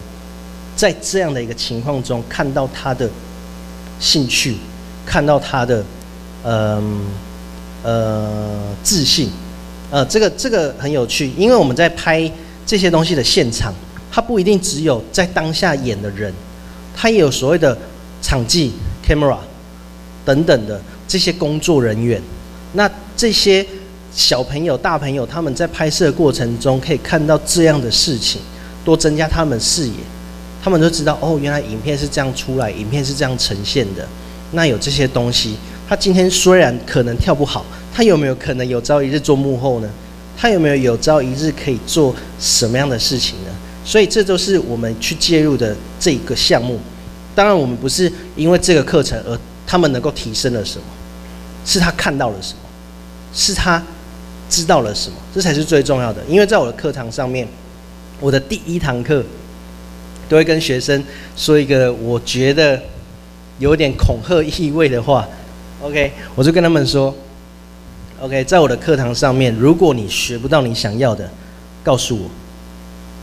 [0.77, 3.09] 在这样的一个情况中看到他的
[3.99, 4.55] 兴趣，
[5.05, 5.83] 看到他的
[6.43, 6.81] 呃，
[7.83, 9.29] 呃自信，
[9.91, 12.31] 呃，这个这个很有趣，因为我们在拍
[12.65, 13.73] 这些东西的现场，
[14.09, 16.33] 他不一定只有在当下演的人，
[16.95, 17.77] 他也有所谓的
[18.21, 18.71] 场记
[19.05, 19.35] camera。
[20.29, 22.21] 等等的这些工作人员，
[22.73, 22.87] 那
[23.17, 23.65] 这些
[24.13, 28.39] 小朋友、大朋友，他们在拍摄过程中可以看到这样的事情，
[28.85, 29.93] 多增加他们视野，
[30.63, 34.07] 他们都知道哦，原来影片是这样出来，影片是这样呈现的。
[34.51, 35.55] 那有这些东西，
[35.87, 39.89] 他今天虽然可能跳不好，他有没有可能有朝一日做幕后呢？
[40.37, 43.49] 他有没有有朝一日可以做什么样的事情呢？
[43.83, 46.79] 所以这都是我们去介入的这个项目。
[47.33, 49.35] 当然，我们不是因为这个课程而。
[49.69, 50.83] 他们能够提升了什么？
[51.63, 52.59] 是他看到了什么？
[53.31, 53.79] 是他
[54.49, 55.15] 知道了什么？
[55.31, 56.23] 这才是最重要的。
[56.27, 57.47] 因为在我的课堂上面，
[58.19, 59.23] 我的第一堂课
[60.27, 61.03] 都会跟学生
[61.37, 62.81] 说一个我觉得
[63.59, 65.27] 有点恐吓意味的话。
[65.83, 67.13] OK，我就跟他们说
[68.19, 71.29] ：OK，在我的课堂上面，如果你学不到你想要的，
[71.83, 72.27] 告诉我，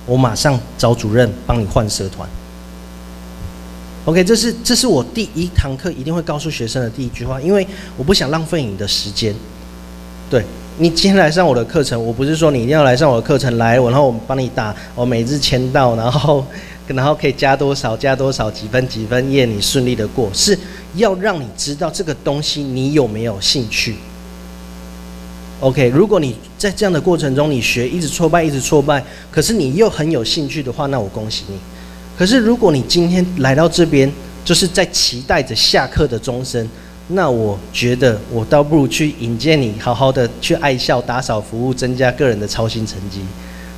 [0.07, 2.29] 我马上找主任帮你换社团。
[4.07, 7.67] OK，这是这是我第一堂课一定会告诉学生的第一句话，因为
[7.97, 9.35] 我不想浪费你的时间。
[10.31, 10.45] 对，
[10.79, 16.47] 你今天来上我的课程，我不是说你一定要来上我的课程来，然后我们帮你打，我每日签到，然后
[16.87, 20.57] 然后可以加多少加多少几分几分，业你顺利的过，是
[20.95, 23.97] 要让你知道这个东西你有没有兴趣。
[25.59, 31.59] OK，如果你在这样的过程中你学一直挫败一直挫败，可是你又很有兴趣的话，那我恭喜你。
[32.19, 34.11] 可是，如果你今天来到这边，
[34.43, 36.67] 就是在期待着下课的钟声，
[37.09, 43.21] 那我觉得我倒不如去引荐你，好好的去爱校打扫服务，增加个人的操心成绩。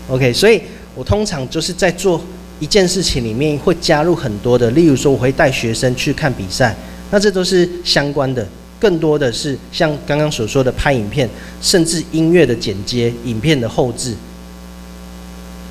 [0.09, 0.63] OK，所以
[0.95, 2.23] 我通常就是在做
[2.61, 6.77] 一件事情里面会加入很多的，例如说我会带学生去看比赛，
[7.11, 8.47] 那这都是相关的。
[8.81, 11.29] 更多的是像刚刚所说的拍影片，
[11.61, 14.15] 甚至音乐的剪接、影片的后制、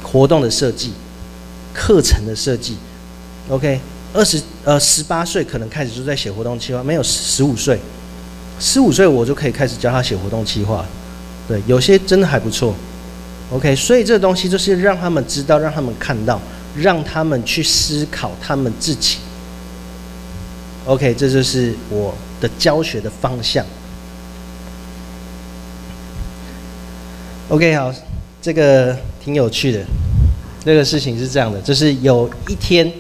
[0.04, 0.92] 活动的设计。
[1.78, 2.76] 课程的设计
[3.50, 3.80] ，OK，
[4.12, 7.80] 二十呃十八岁可能开始就在写活动计划，没有十五岁，
[8.60, 10.84] 十五岁我就可以开始教他写活动计划，
[11.48, 12.74] 对，有些真的还不错
[13.52, 16.42] ，OK，所以这个东西就是让他们知道，让他们看到，
[16.76, 19.18] 让他们去思考他们自己
[20.86, 23.64] ，OK，这就是我的教学的方向
[27.50, 27.94] ，OK，好，
[28.42, 29.86] 这个挺有趣的。
[30.68, 32.92] 这个事情是这样的，就是有一天，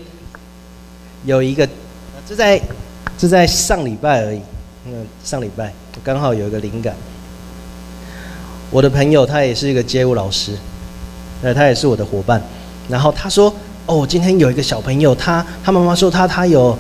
[1.26, 1.68] 有一个，
[2.26, 2.62] 这在，
[3.18, 4.40] 这在上礼拜而已。
[4.86, 6.96] 嗯，上礼拜刚好有一个灵感。
[8.72, 10.54] 我的朋友他也是一个街舞老师，
[11.42, 12.42] 呃，他也是我的伙伴。
[12.88, 13.54] 然后他说
[13.86, 16.80] ：“哦，今天有一个小朋友，他他妈妈说他他有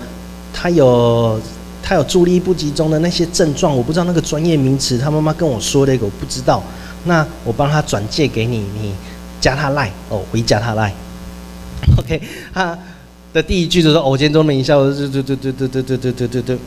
[0.53, 1.37] 他有
[1.83, 6.63] 他有注意力不集中的那些症状，我不知道那个专业名词，他妈妈跟我说的一个我不知道。
[7.03, 8.95] 那我帮他转介给你，你。”
[9.39, 10.93] 加他赖哦，回加他赖。
[11.97, 12.21] OK，
[12.53, 12.77] 他
[13.33, 16.57] 的第一句就说：“偶见钟鸣一笑。”对对对对对对对对对对对。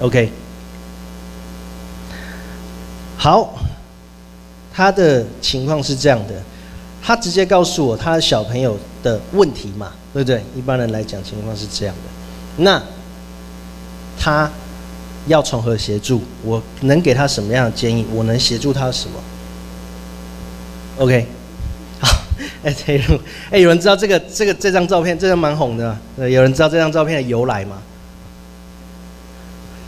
[0.00, 0.30] OK，
[3.16, 3.54] 好，
[4.72, 6.34] 他的情况是这样的，
[7.02, 10.42] 他直接告诉我他小朋友的问题嘛，对不对？
[10.56, 12.82] 一般人来讲情况是这样的，那
[14.18, 14.50] 他
[15.26, 16.22] 要从何协助？
[16.42, 18.04] 我能给他什么样的建议？
[18.12, 19.18] 我能协助他什么
[20.98, 21.26] ？OK，
[22.00, 22.08] 好，
[22.62, 27.78] 哎，这路，哎，有人知道这个这个这张照片，这张蛮红的，有人知道这张照片的由来吗？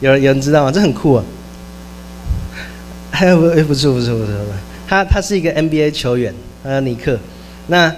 [0.01, 0.71] 有人有人知道吗？
[0.71, 1.25] 这很酷啊！
[3.13, 4.33] 哎 不，哎不错不错不错，
[4.87, 7.19] 他他是一个 NBA 球员，呃，尼克。
[7.69, 7.89] 那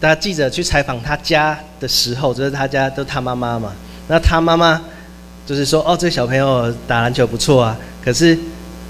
[0.00, 3.72] 大家记者去采访他家的时候，就是他家都他妈妈嘛。
[4.08, 4.82] 那他妈妈
[5.46, 7.76] 就是说，哦，这个小朋友打篮球不错啊。
[8.04, 8.36] 可是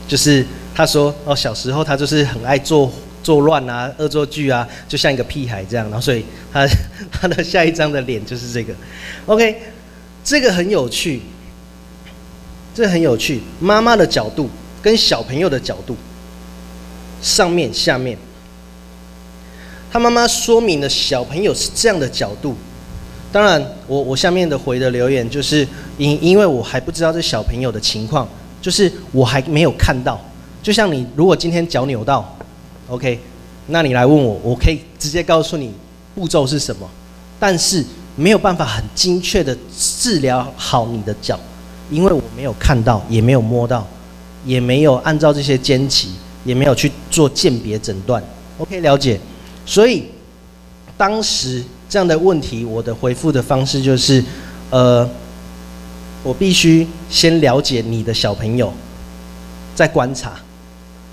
[0.08, 2.90] 就是他说，哦，小时候他就是很爱做。
[3.26, 5.84] 作乱啊、恶作剧啊，就像一个屁孩这样。
[5.86, 6.64] 然后所以他
[7.10, 8.72] 他的下一张的脸就是这个。
[9.26, 9.60] OK，
[10.22, 11.20] 这个很有趣，
[12.72, 13.40] 这个很有趣。
[13.58, 14.48] 妈妈的角度
[14.80, 15.96] 跟小朋友的角度，
[17.20, 18.16] 上面下面，
[19.90, 22.56] 他妈妈说明了小朋友是这样的角度。
[23.32, 25.66] 当然，我我下面的回的留言就是
[25.98, 28.28] 因因为我还不知道这小朋友的情况，
[28.62, 30.24] 就是我还没有看到。
[30.62, 32.35] 就像你如果今天脚扭到
[32.88, 33.18] ，OK，
[33.66, 35.72] 那你来问我，我可以直接告诉你
[36.14, 36.88] 步骤是什么，
[37.38, 37.84] 但是
[38.16, 41.38] 没有办法很精确的治疗好你的脚，
[41.90, 43.86] 因为我没有看到，也没有摸到，
[44.44, 46.10] 也没有按照这些肩期，
[46.44, 48.22] 也没有去做鉴别诊断。
[48.58, 49.20] OK，了解。
[49.64, 50.06] 所以
[50.96, 51.64] 当时。
[51.88, 54.22] 这样的问题，我的回复的方式就是，
[54.70, 55.08] 呃，
[56.24, 58.72] 我必须先了解你的小朋友，
[59.72, 60.32] 再观察，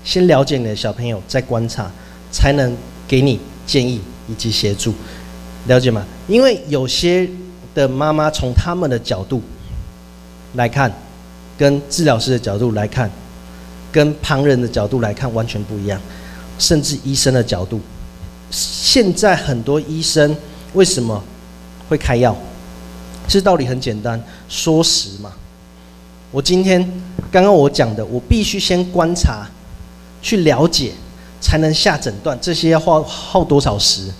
[0.04, 1.90] 先了解你的小朋友，再观察，
[2.30, 2.76] 才能
[3.08, 4.94] 给你建议以及协助，
[5.66, 6.04] 了解吗？
[6.28, 7.28] 因为有些
[7.74, 9.42] 的妈妈从他们的角度
[10.54, 10.92] 来看，
[11.56, 13.10] 跟治疗师的角度来看，
[13.90, 16.00] 跟旁人的角度来看完全不一样，
[16.58, 17.80] 甚至医生的角度，
[18.50, 20.36] 现在很多医生。
[20.74, 21.22] 为什么
[21.88, 22.36] 会开药？
[23.28, 25.32] 其实道理很简单，说实嘛。
[26.32, 26.82] 我今天
[27.30, 29.48] 刚刚我讲的，我必须先观察，
[30.24, 30.92] 去了解，
[31.38, 32.36] 才能下诊断。
[32.40, 34.10] 这些要花耗多少时？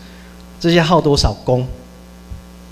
[0.60, 1.66] 这些耗多少功？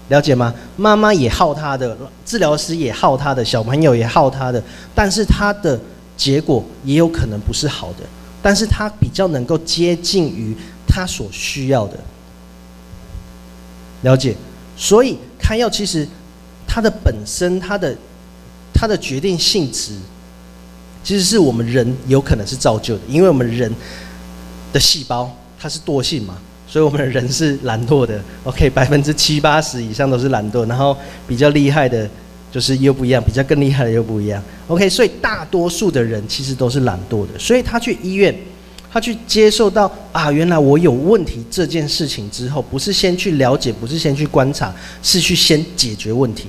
[0.09, 0.53] 了解吗？
[0.77, 4.63] 妈妈也耗他的，治疗师也耗他的，小朋友也耗他的，
[4.95, 5.81] 但是他的
[6.15, 8.05] 结果也有可能不是好的，
[8.43, 10.55] 但是他比较能够接近于
[10.87, 11.97] 他所需要的。
[14.03, 14.37] 了解，
[14.77, 16.07] 所以开药其实
[16.67, 17.97] 它的本身，它的
[18.75, 19.97] 它的决定性质，
[21.03, 23.73] 其实是我们人有可能是造就的，因为我们人
[24.73, 28.21] 的细胞它是惰性嘛，所以我们的人是懒惰的。
[28.45, 32.09] OK，百分之七八十以上都是懒惰，然后比较厉害的，
[32.51, 34.43] 就是又不一样，比较更厉害的又不一样。
[34.69, 38.35] OK，所以大多数的人其实都是懒惰的，所以他去医院。
[38.95, 44.71] 他去接受到啊，原来我有问题这件事情之后，不是先去了解，不是先去观察，
[45.03, 46.49] 是去先解决问题，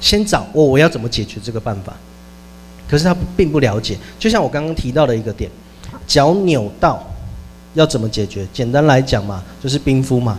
[0.00, 1.94] 先找我、我要怎么解决这个办法。
[2.92, 5.50] 可是他并不了解，就像我刚刚提到的一个点，
[6.06, 7.02] 脚扭到
[7.72, 8.46] 要怎么解决？
[8.52, 10.38] 简单来讲嘛，就是冰敷嘛，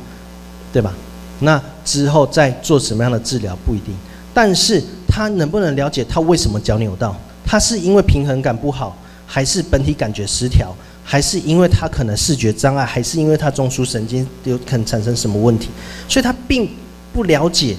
[0.72, 0.94] 对吧？
[1.40, 3.96] 那之后再做什么样的治疗不一定，
[4.36, 7.16] 但是他能不能了解他为什么脚扭到？
[7.44, 8.96] 他是因为平衡感不好。
[9.26, 10.72] 还是本体感觉失调，
[11.04, 15.70] 还是因为他可能视觉障碍，还是因为他中枢神经有可能产生什么问题？
[16.08, 16.70] 所以他并
[17.12, 17.76] 不了解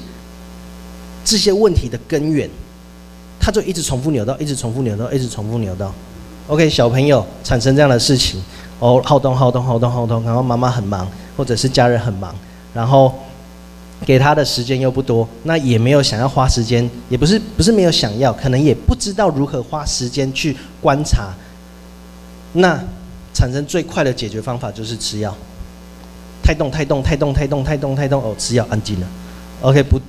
[1.24, 2.50] 这些问题的根源，
[3.44, 5.92] 他就一直重复扭到，一直重复扭到，一直重复扭到。
[6.46, 8.42] OK，小朋友产生这样的事情，
[8.78, 12.34] 哦，好动好动好动好动，然后妈妈很忙，或者是家人很忙，
[12.72, 13.12] 然后
[14.06, 21.28] 给他的时间又不多，那也没有想要花时间，也不是不是没有想要，可能也不知道如何花时间去观察。
[22.54, 22.82] 那
[23.34, 25.36] 产生最快的解决方法就是吃药，
[26.42, 29.06] 太动太动太动太动太动太动哦，吃药安静了
[29.60, 30.00] ，OK 不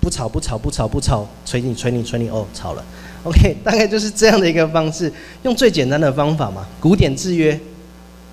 [0.00, 2.84] 不吵不吵不吵不吵，捶你捶你捶你哦，吵了
[3.22, 7.58] ，OK 大概就是这样的一个方式，用最简单的方法嘛，古典制约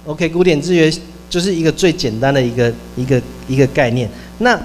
[0.06, 0.92] ，OK 古典制约
[1.30, 4.10] 就是一个最简单的一个一个一个概念。
[4.40, 4.60] 那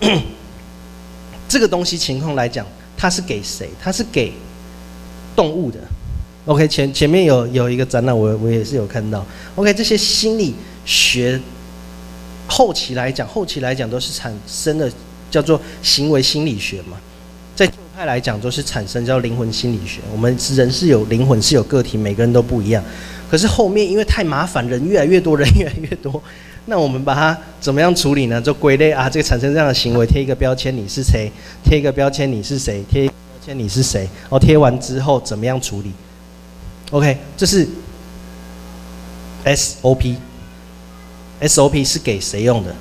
[1.48, 3.68] 这个东西情况来讲，它是给谁？
[3.80, 4.32] 它是给
[5.36, 5.78] 动物的。
[6.46, 9.24] OK，前前面有有一个展览，我我也是有看到。
[9.54, 10.54] OK，这些心理
[10.86, 11.38] 学
[12.46, 14.90] 后期来讲，后期来讲都是产生了
[15.30, 16.96] 叫做行为心理学嘛。
[17.56, 20.00] 在旧派来讲，都是产生叫灵魂心理学。
[20.12, 22.82] 我们人是有灵魂，是有个体，每个人都不一样。
[23.28, 26.22] 可是后面因为太麻烦，人越来越多，人越来越多，
[26.66, 28.40] 那我们把它怎么样处理呢？
[28.40, 31.30] 就归类啊，这个产生这样的行为，贴一个标签，你是谁？
[31.64, 32.82] 贴一个标签，你是谁？
[32.88, 34.08] 贴一个标签，你是谁？
[34.28, 35.92] 哦，贴完之后怎么样处理
[36.90, 37.66] ？OK，这是
[39.44, 40.14] SOP。
[41.40, 42.74] SOP 是给谁用的？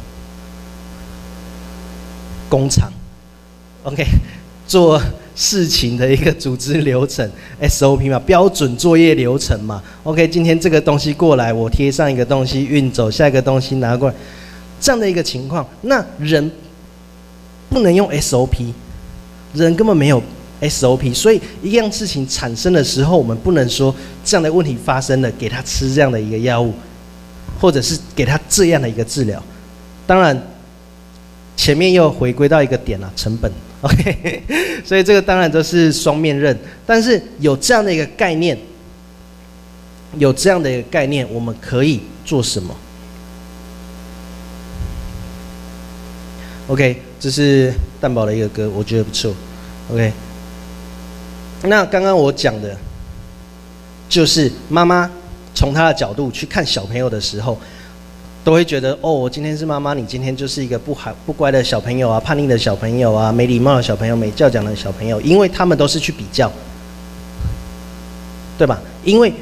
[2.50, 2.92] 工厂。
[3.84, 4.06] OK，
[4.68, 5.02] 做
[5.36, 7.30] 事情的一个组织流程
[7.62, 9.82] SOP 嘛，标准作业流程嘛。
[10.04, 14.16] OK，今天这个东西过来，我贴上一个东西运走，下一个东西拿过来，
[14.80, 16.52] 这样的一个情况，那人
[17.70, 18.74] 不能用 SOP，
[19.54, 20.22] 人根本没有。
[20.60, 23.94] SOP，所以一样事情产生的时候，我们不能说
[24.26, 26.74] 这样的问题发生了，给他吃这样的一个药物，
[27.62, 29.40] 或者是给他这样的一个治疗。
[30.08, 30.36] 当然，
[31.58, 33.52] 前面又回归到一个点了，成本。
[33.82, 34.42] OK，
[34.86, 36.58] 所以这个当然都是双面刃。
[36.86, 38.58] 但是有这样的一个概念，
[40.18, 42.76] 有这样的一个概念，我们可以做什么
[46.68, 49.34] ？OK，这是蛋堡的一个歌，我觉得不错。
[49.92, 50.14] OK，
[51.64, 52.78] 那刚刚我讲的，
[54.08, 55.10] 就是妈妈
[55.54, 57.58] 从她的角度去看小朋友的时候，
[58.44, 66.50] 都会觉得哦，我今天是妈妈，你今天就是一个不好不乖的小朋友啊，叛逆的小朋友啊，没礼貌的小朋友，没教养的小朋友，因为他们都是去比较，
[68.58, 68.80] 对吧？
[69.04, 69.34] 因为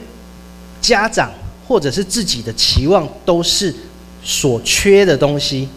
[0.81, 1.31] 家长
[1.67, 3.73] 或者是自己的期望都是
[4.23, 5.69] 所缺的东西，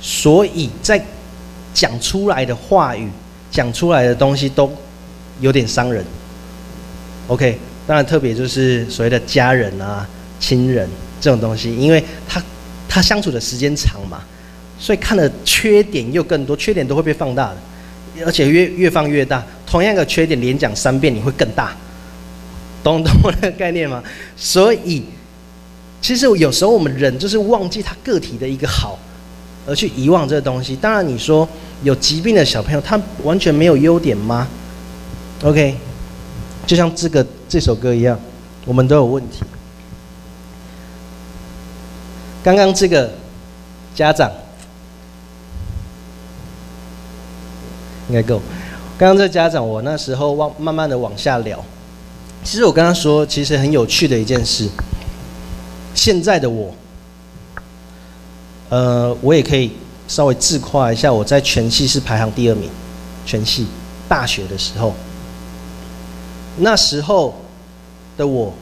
[0.00, 1.02] 所以在
[1.74, 3.10] 讲出来的话语、
[3.50, 4.70] 讲出来的东西都
[5.40, 6.02] 有点伤人。
[7.28, 10.06] OK，当然特别就是所谓的家人啊、
[10.40, 10.88] 亲人
[11.20, 12.42] 这种东西，因为他
[12.94, 14.20] 他相处的时间长嘛，
[14.78, 17.56] 所以看的缺点又更多，缺点都会被放大的，
[18.26, 19.42] 而且越越放越大。
[19.66, 21.74] 同样的缺点连讲三遍，你会更大。
[22.84, 24.02] 懂懂我的概念吗？
[24.36, 25.04] 所以，
[26.02, 28.98] 其实有时候我们人就是忘记他个体的一个好，
[29.66, 30.76] 而去遗忘这个东西。
[30.76, 31.48] 当然，你说
[31.82, 34.46] 有疾病的小朋友，他完全没有优点吗
[35.42, 35.74] ？OK，
[36.66, 38.20] 就像这个这首歌一样，
[38.66, 39.38] 我们都有问题。
[42.42, 43.10] 刚刚这个
[43.94, 44.30] 家长
[48.08, 48.40] 应该够。
[48.98, 51.64] 刚刚这个家长，我那时候往慢慢的往下聊。
[52.44, 54.68] 其实我跟他说，其实很有趣的一件事。
[55.94, 56.74] 现在的我，
[58.68, 59.72] 呃，我也可以
[60.08, 62.68] 稍微自夸一下，我在全系是排行第二名，
[63.24, 63.66] 全系
[64.08, 64.94] 大学的时候。
[66.56, 67.34] 那时候
[68.16, 68.52] 的我，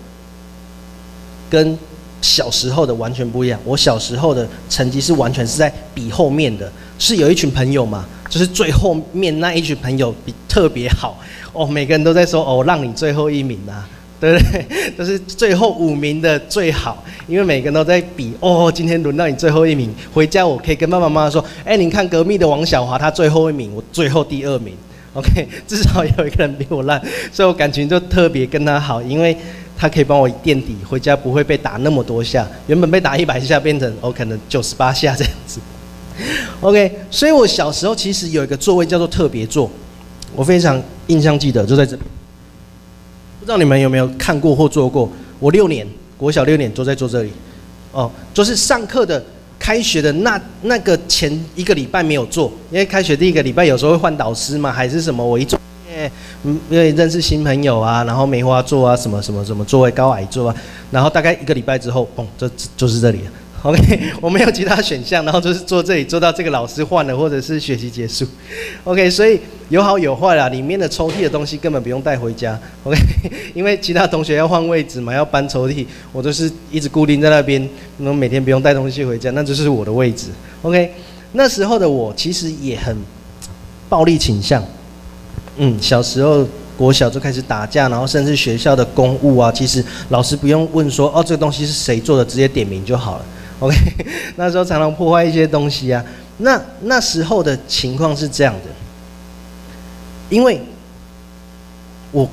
[1.48, 1.78] 跟
[2.20, 3.58] 小时候的完全不一样。
[3.64, 11.18] 我小时候的成绩是完全是在比后面的，是有一群朋友嘛，就是最后面那一群朋友比特别好。
[11.52, 13.88] 哦，每个人都在说哦，让你最后一名啊，
[14.20, 14.64] 对不对？
[14.96, 24.74] 都是最后五名的最好，因为每个人都在比哦，今天轮到你最后一名，回家我可以跟爸爸妈妈说，哎，你看隔壁的王小华他最后一名，我最后第二名
[25.14, 27.02] ，OK，至少有一个人比我烂，
[27.32, 29.36] 所以我感情就特别跟他好，因为
[29.80, 35.58] 他可以帮我垫底，回家不会被打那么多下，原本被打一百下变成哦可能九十八下这样子，
[36.60, 39.70] OK，所以我小时候其实有一个座位叫做特别座。
[40.36, 41.96] 我非常印象记得，就在这。
[41.96, 45.10] 不知道你们有没有看过或坐过？
[45.38, 45.86] 我六年，
[46.18, 47.32] 国小六年都在坐这里。
[47.90, 49.24] 哦，就是上课的
[49.58, 55.24] 开学的那那个前一个礼拜没有坐，因为开学第一个礼拜有时候会换导师嘛，还是什么？
[55.24, 55.58] 我一坐，
[56.42, 60.56] 因为认识新朋友啊，然后梅花座啊，什么什么什么座位高矮座啊，
[60.90, 63.30] 然后大概一个礼拜之后，嘣，就就是这里了。
[63.62, 68.26] OK， 我没有其他选项，然后就是坐这里，坐到这个老师换了，或者是学习结束。
[68.84, 69.38] OK，所以
[69.68, 72.58] 有好有坏啦，里面的抽屉的东西根本不用带回家。
[72.84, 72.96] OK，
[73.52, 77.68] 因为其他同学要换位置嘛，要搬抽屉，我都是一直固定在那边，
[77.98, 80.28] 那每天不用带东西回家，那就是我的位置。
[80.62, 80.90] OK，
[81.32, 82.96] 那时候的我其实也很
[83.90, 84.64] 暴力倾向。
[85.62, 93.24] 嗯，小时候国小就开始打架，然后甚至学校的公务啊，其实老师不用问说哦，这个东西是谁做的，直接点名就好了。
[93.60, 93.76] OK，
[94.36, 96.02] 那时候常常破坏一些东西啊。
[96.38, 98.70] 那那时候的情况是这样的，
[100.30, 100.58] 因为
[102.10, 102.26] 我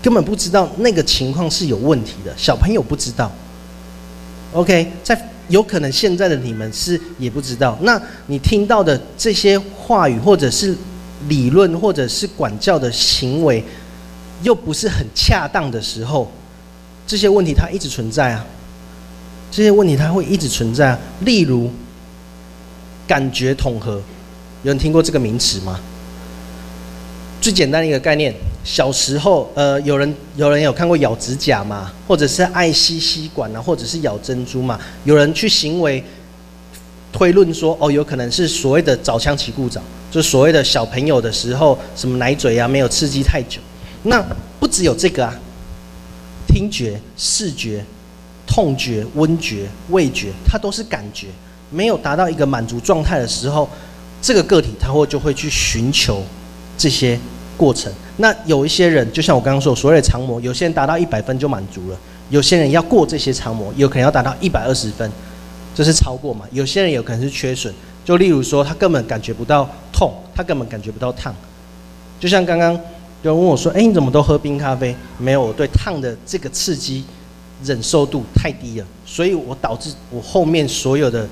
[0.00, 3.28] 根本不知道那个情况是有问题的，小朋友不知道。
[4.52, 7.76] OK，在有可能现在的你们是也不知道。
[7.80, 10.76] 那你听到的这些话语，或者是
[11.28, 13.62] 理论，或者是管教的行为，
[14.42, 16.30] 又不是很恰当的时候，
[17.06, 18.44] 这些问题它一直存在啊。
[19.50, 21.70] 这些问题它会一直存在啊，例如
[23.06, 24.00] 感觉统合，
[24.62, 25.80] 有人听过这个名词吗？
[27.40, 31.90] 最简单的一个概念，小时候呃，有人有人有看过咬指甲嘛？
[32.06, 34.78] 或者是爱吸吸管啊，或者是咬珍珠嘛？
[35.04, 36.04] 有人去行为
[37.12, 43.60] 推论说，哦，有可能是所谓的早枪起故障，就所谓的小朋友的时候，什么奶嘴啊，没有刺激太久。
[44.02, 44.24] 那
[44.58, 45.34] 不只有这个啊，
[46.46, 47.84] 听觉、视觉。
[48.52, 51.28] 痛觉、温觉、味觉，它都是感觉，
[51.70, 53.68] 没有达到一个满足状态的时候，
[54.20, 56.20] 这个个体它会就会去寻求
[56.76, 57.16] 这些
[57.56, 57.92] 过程。
[58.16, 61.96] 那有一些人，就像我刚刚说，所谓的常模，有些人达到一百分就满足了，
[62.28, 65.08] 有些人要过这些常模，有可能要达到一百二十分，
[65.74, 66.44] 这是超过嘛？
[66.52, 67.72] 有些人有可能是缺损，
[68.04, 71.34] 就例如说他根本感觉不到痛，他根本感觉不到烫。
[72.18, 72.72] 就像刚刚
[73.22, 77.04] 有人问我说：“哎，你怎么都喝冰咖啡？”没有，我对烫的这个刺激。
[77.62, 81.28] 忍受度太低了，所以我导致我后面所有的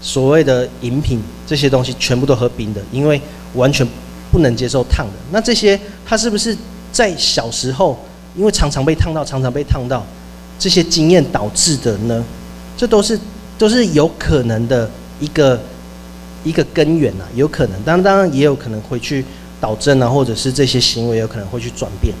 [0.00, 3.20] 所谓的饮品这些东西全部都喝冰的，因为
[3.54, 3.84] 完全
[4.30, 5.12] 不能接受烫的。
[5.32, 5.76] 那这些
[6.06, 6.56] 他是不是
[6.92, 7.98] 在小时候
[8.36, 10.06] 因为常常被烫到，常常被烫到，
[10.56, 12.24] 这些经验导致的呢？
[12.76, 13.18] 这都是
[13.62, 14.90] 都是有可能的
[15.20, 15.60] 一个
[16.42, 19.24] 一个根源呐，有可能，当当然也有可能会去
[19.60, 22.12] 导正啊，或者是这些行为有可能会去转变。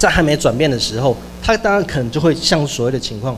[0.00, 3.36] 在还没转变的时候，他当然可能就会像所谓的情况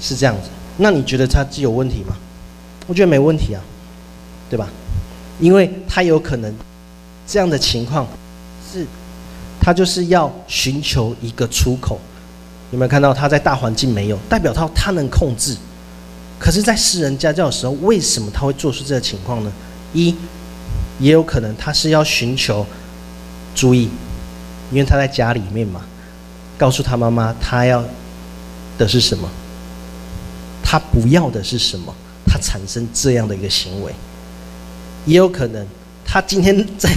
[0.00, 0.48] 是这样子。
[0.78, 2.16] 那你觉得他有问题吗？
[2.88, 3.62] 我觉得没问题啊，
[4.50, 4.68] 对吧？
[5.38, 6.52] 因为他有可能
[7.24, 8.04] 这样的情况
[8.72, 8.84] 是，
[9.60, 12.00] 他就是要寻求一个出口。
[12.72, 15.56] 有没有看到他在大环境没有，代表他他能控制？
[16.38, 19.52] 可是，在私人家教的时候，为什么他会做出这个情况呢？
[19.94, 20.14] 一，
[20.98, 22.66] 也有可能他是要寻求
[23.54, 23.88] 注意。
[24.72, 25.80] 因为他在家里面嘛，
[26.58, 27.84] 告诉他妈妈他要
[28.76, 29.30] 的是什么，
[30.60, 31.94] 他不要的是什么，
[32.26, 33.94] 他产生这样的一个行为，
[35.04, 35.64] 也有可能
[36.04, 36.90] 他今天在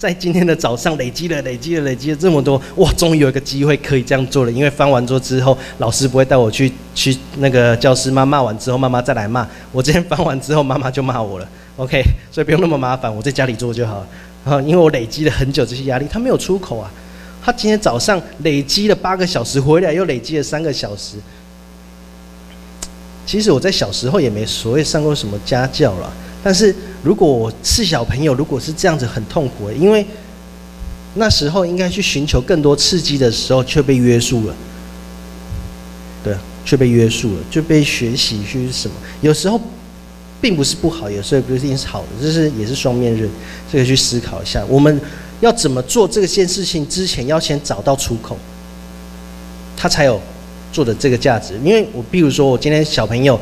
[0.00, 4.50] 在今天的早上累积了累积了累积了这么多，哇，终于有一个机会可以这样做了。
[4.50, 9.82] 因为翻完桌之后，老师不会带我去去那个教室骂，骂完之后妈妈再来骂我。
[9.82, 11.46] 今天翻完之后，妈妈就骂我了
[11.76, 14.06] ，OK，所以不用那么麻烦，我在家里做就好了。
[14.46, 16.90] 啊因为我累积了很久这些压力，他没有出口啊。
[17.44, 21.16] 他今天早上累积了八个小时，回来又累积了三个小时。
[23.30, 26.12] 其实我在小时候也没所谓上过什么家教了，
[26.42, 30.04] 但是如果我是小朋友，如果是这样子很痛苦，因为
[31.14, 34.54] 那时候应该去寻求更多刺激的时候，却被约束了。
[36.24, 38.94] 对，却被约束了，就被学习去什么？
[39.20, 39.60] 有时候
[40.40, 43.30] 并不是不好，有时候不一定是好的，这是也是双面刃，
[43.70, 45.00] 这个去思考一下，我们。
[45.40, 48.36] 要怎么做这件事情之前，要先找到出口，
[49.74, 50.20] 他才有
[50.72, 51.58] 做的这个价值。
[51.64, 53.38] 因为我比如说，我今天小朋友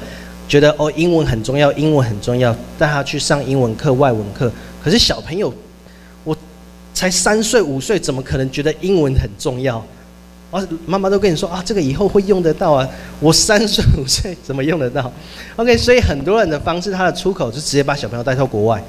[0.48, 4.50] 觉得哦，英文很重要，英文很重要，带他去上英文课、外文课。
[4.82, 5.52] 可是小朋友，
[6.24, 6.36] 我
[6.94, 9.84] 才三岁五岁，怎么可能觉得英文很重要？
[10.50, 12.88] 啊，妈妈都跟你说啊，这个以后会用得到啊。
[13.20, 15.12] 我三岁五岁怎么用得到
[15.56, 18.82] ？OK，所以很多人的方式，他的出口就直接把小朋友带到国外，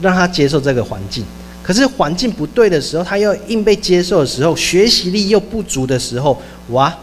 [0.00, 1.22] 让他接受这个环境。
[1.62, 6.40] 可是环境不对的时候，他又硬被接受的时候，学习力又不足的时候，
[6.70, 6.96] 哇，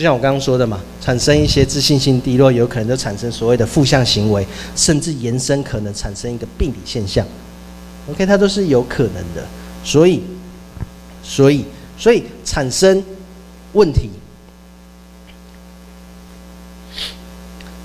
[0.00, 7.22] 就像我刚刚说的嘛，产生一些自信心低落，有可能就产生所谓的负向行为，甚至延伸可能产生一个病理现象。
[8.08, 9.46] OK，它都是有可能的。
[9.84, 10.22] 所以，
[11.22, 11.66] 所以，
[11.98, 13.04] 所以产生
[13.74, 14.08] 问题，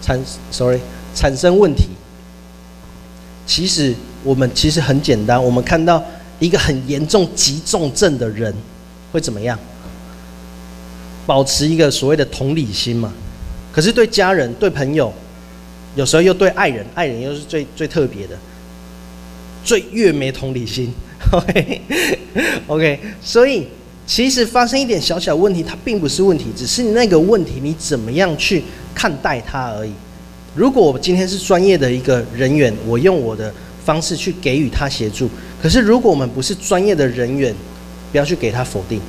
[0.01, 0.17] 产
[0.51, 0.79] ，sorry，
[1.13, 1.89] 产生问题，
[3.45, 3.93] 其实。
[4.23, 6.01] 我们其实很简单，我们看到
[6.39, 8.51] 一个很严重急重症的人
[9.11, 9.59] 会怎么样？
[11.25, 13.13] 保持一个所谓的同理心嘛。
[13.71, 15.13] 可是对家人、对朋友，
[15.95, 18.37] 有时候又对爱人，爱人又是最最特别的，
[19.63, 20.93] 最越没同理心。
[21.31, 23.67] OK，OK，所以
[24.05, 28.63] 其实发生一点小小问题，它并不是问题，只是那个问题你怎么样去
[28.93, 29.91] 看待它而已。
[30.53, 33.53] 如果我今天是专业的一个人员，我用我的。
[33.85, 35.29] 方式去给予他协助，
[35.61, 37.53] 可是如果我们不是专业的人员，
[38.11, 38.99] 不要去给他否定，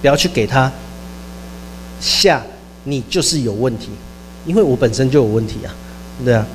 [0.00, 0.70] 不要去给他
[2.00, 2.42] 下
[2.84, 3.88] 你就是有问题，
[4.44, 5.74] 因为我本身就有问题啊，
[6.24, 6.46] 对啊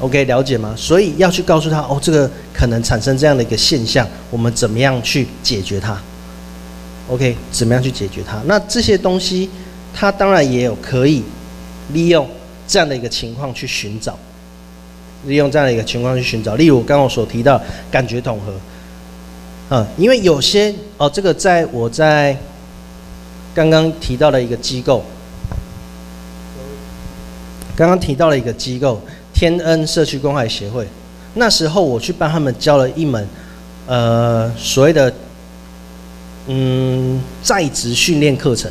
[0.00, 0.72] ，OK 了解吗？
[0.76, 6.00] 所以要去告诉他哦，这个可能产生这样的一个现象，我们怎么样去解决它
[7.08, 8.40] ？OK，怎么样去解决它？
[8.46, 9.50] 那这些东西，
[9.92, 11.22] 他当然也有可以
[11.92, 12.28] 利用
[12.66, 14.18] 这样的一个情况去寻找。
[15.26, 17.60] 利用这样的一个情况去寻找，例如我刚刚所提到
[17.90, 18.54] 感觉统合，
[19.70, 22.36] 嗯，因为有些哦，这个在我在
[23.54, 25.04] 刚刚提到了一个机构，
[27.76, 29.00] 刚刚提到了一个机构
[29.34, 30.86] 天恩社区关怀协会，
[31.34, 33.28] 那时候我去帮他们教了一门
[33.86, 35.12] 呃所谓的
[36.46, 38.70] 嗯在职训练课程，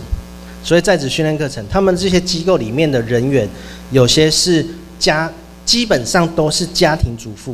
[0.64, 3.48] 所以在职训练课程，他们这些机构里面的人员
[3.92, 4.66] 有些是
[5.00, 5.32] 家。
[5.68, 7.54] 基本上都是家庭主妇，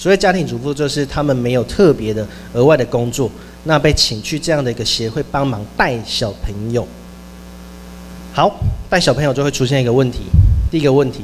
[0.00, 3.30] 所以家庭主妇就是他们没有特别的额外的工作，
[3.64, 6.88] 那被请去这样的一个协会帮忙带小朋友。
[8.32, 8.50] 好，
[8.88, 10.20] 带小朋友就会出现一个问题，
[10.70, 11.22] 第一个问题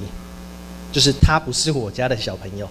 [0.92, 2.68] 就是他不是我家的小朋友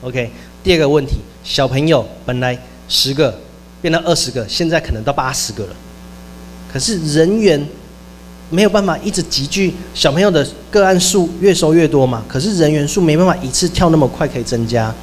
[0.00, 0.30] ，OK。
[0.64, 2.58] 第二个问题，小朋友本来
[2.88, 3.38] 十个
[3.82, 5.76] 变到二十个，现在可能到八十个了，
[6.72, 7.62] 可是人员。
[8.48, 12.24] 没有办法一直集聚小朋友的个案数越收越多嘛？
[12.28, 14.94] 可是人员数没办法一次跳那么快可以增加，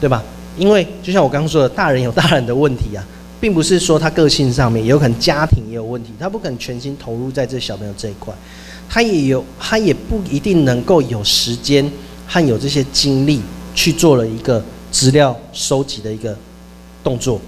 [0.00, 0.22] 对吧？
[0.58, 3.04] 因为就像我刚刚说的，大人有大人的问题啊，
[3.40, 8.34] 并不是说他个性上面，有可能家庭也有问题，他不可能全心投入在这小朋友这一块，
[8.88, 11.90] 他也有，他也不一定能够有时间
[12.26, 13.40] 和有这些精力
[13.74, 16.36] 去做了一个资料收集的一个
[17.04, 17.40] 动作，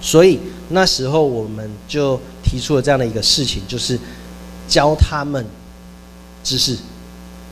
[0.00, 2.20] 所以那时候我们就。
[2.42, 3.96] 提出了这样的一个事情，就是
[4.66, 5.44] 教他们
[6.42, 6.76] 知识。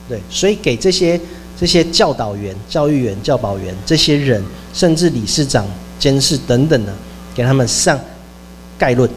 [0.09, 1.21] 对，所以给这些
[1.59, 4.43] 这些教导员、教育员、教保员这些人，
[4.73, 5.67] 甚至理事长、
[5.99, 6.93] 监事等等的，
[7.35, 7.99] 给他们上
[8.79, 9.11] 概论。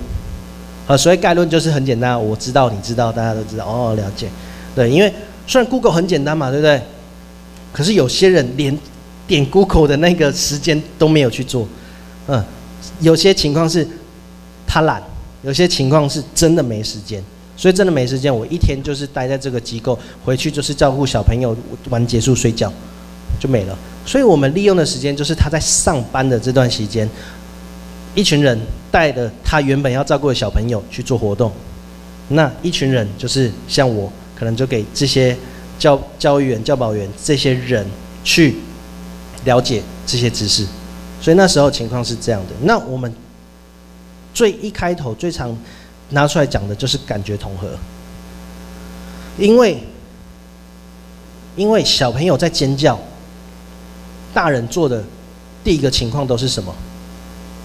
[0.88, 4.28] 啊，所以概论就是很简单，我知道，你知道，大家都知道，哦，了解。
[4.76, 5.14] 对，因为
[5.46, 6.82] 虽然 Google 很简单嘛，对不对？
[7.72, 8.78] 可是有些人连
[9.28, 11.68] 点 Google 的那个时间都没有去做，
[12.28, 12.44] 嗯，
[13.00, 13.88] 有些情况是
[14.66, 15.02] 他懒，
[15.44, 17.24] 有些情况是真的没时间。
[17.62, 19.96] 所以真的没时间，我一天就是待在这个机构，
[20.26, 21.56] 回去就是照顾小朋友，
[21.92, 22.74] 玩结束睡觉，
[23.40, 23.78] 就没了。
[24.04, 27.08] 所以我们利用的时间就是他在上班的这段时间，
[28.16, 28.60] 一群人
[28.90, 31.52] 带着他原本要照顾的小朋友去做活动，
[32.30, 35.38] 那一群人就是像我，可能就给这些
[35.78, 37.86] 教教育员、教保员这些人
[38.24, 38.56] 去
[39.46, 40.66] 了解这些知识。
[41.22, 42.56] 所以那时候情况是这样的。
[42.64, 43.14] 那我们
[44.34, 45.56] 最一开头最常。
[46.12, 47.68] 拿出来讲的就是感觉统合，
[49.38, 49.84] 因为
[51.56, 52.98] 因为小朋友在尖叫，
[54.34, 55.04] 大人做的
[55.64, 56.74] 第一个情况都是什么？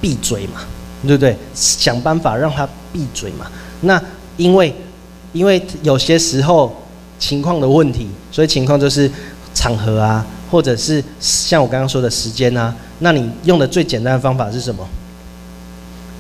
[0.01, 0.61] 闭嘴嘛，
[1.03, 1.37] 对不对？
[1.55, 3.47] 想办法让他闭嘴嘛。
[3.81, 4.01] 那
[4.37, 4.75] 因为
[5.33, 6.75] 因为有些时候
[7.19, 9.11] 情况的问题，所以情况就是
[9.55, 14.87] 场合啊，或者是像我刚刚说的时间啊，那你用的最简单的方法是什么？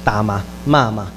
[0.04, 1.12] 打嘛，骂嘛。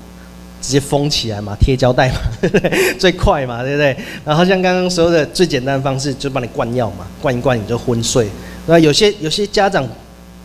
[0.62, 2.20] 直接封起来嘛，贴胶带嘛，
[3.00, 3.96] 最快嘛，对不对？
[4.26, 8.28] 然后像刚刚说的最简单的方式，就帮你灌药嘛，灌一灌你就昏睡。
[8.68, 9.88] 那有些有些家长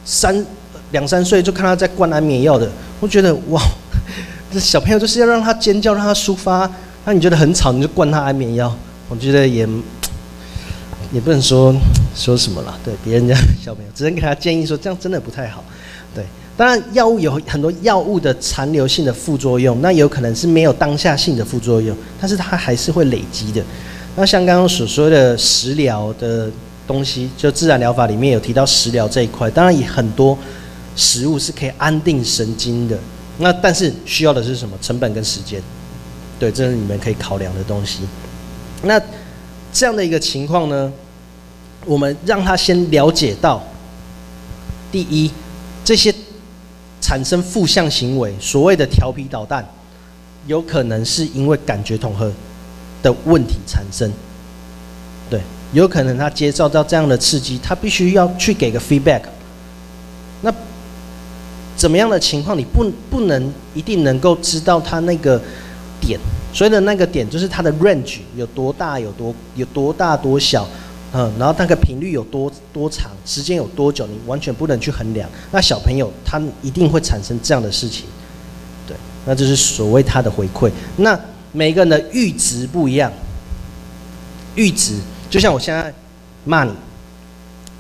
[0.05, 0.45] 三
[0.93, 3.61] 两三岁就看他在灌安眠药的，我觉得哇，
[4.53, 6.71] 这小朋友就是要让他尖叫，让他抒发。
[7.05, 8.75] 那你觉得很吵，你就灌他安眠药，
[9.09, 9.69] 我觉得也
[11.13, 11.75] 也不能说
[12.15, 12.79] 说什么了。
[12.85, 15.65] 对别人家小朋友，只能给他建议说，这样真的不太好。
[16.15, 16.25] 对。
[16.57, 23.61] 当然，药物有很多药物的残留性的副作用，那有可能是没有当下性的副作用，但是它还是会累积的。
[24.15, 26.49] 那像刚刚所说的食疗的
[26.87, 30.39] 东西，就自然疗法里面有提到食疗这一块，当然也很多
[30.95, 32.97] 食物是可以安定神经的。
[33.39, 34.79] 那但是需要的是什么？
[34.81, 35.61] 成本跟时间，
[36.39, 38.03] 对，这是你们可以考量的东西。
[38.83, 39.01] 那
[39.73, 40.93] 这样的一个情况呢，
[41.85, 43.61] 我们让他先了解到，
[44.93, 45.29] 第一，
[45.85, 46.15] 这些。
[47.05, 49.63] 产生负向行为，所谓的调皮捣蛋，
[50.47, 52.33] 有可能是因为感觉统合
[53.03, 54.11] 的问题产生。
[55.29, 55.39] 对，
[55.75, 59.21] 有可能他接受到这样的刺激，他必须要去给个 feedback。
[60.41, 60.51] 那
[61.77, 65.39] 怎么样的情况，你不不能一定能够知道他那个
[66.01, 66.19] 点，
[66.55, 70.67] 所谓的那个点就是他的 range 有多大，有多有多大多小。
[71.17, 75.31] 嗯，然后那个频率有多多长，时间有多久，你完全不能去衡量。
[75.53, 78.07] 那小朋友他一定会产生这样的事情，
[78.85, 80.69] 对，那就是所谓他的回馈。
[80.97, 81.17] 那
[81.53, 83.13] 每个人的阈值不一样，
[84.57, 84.99] 阈值
[85.31, 85.95] 就像我现在
[86.45, 86.73] 骂你，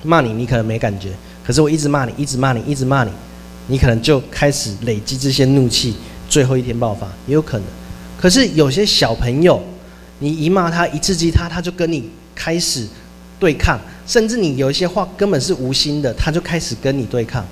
[0.05, 1.11] 骂你，你可能没感觉，
[1.45, 3.11] 可是我一直骂你，一直骂你，一直骂你，
[3.67, 5.97] 你可能就开始累积这些怒气，
[6.29, 7.67] 最后一天爆发也有可能。
[8.17, 9.61] 可是有些小朋友，
[10.21, 12.87] 你一骂他，一刺激他，他就跟你开始。
[13.45, 17.47] 对抗，甚至你有一些话根本是无心的，他就开始跟你对抗，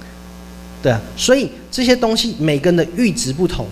[0.82, 3.66] 对啊，所以这些东西每个人的阈值不同，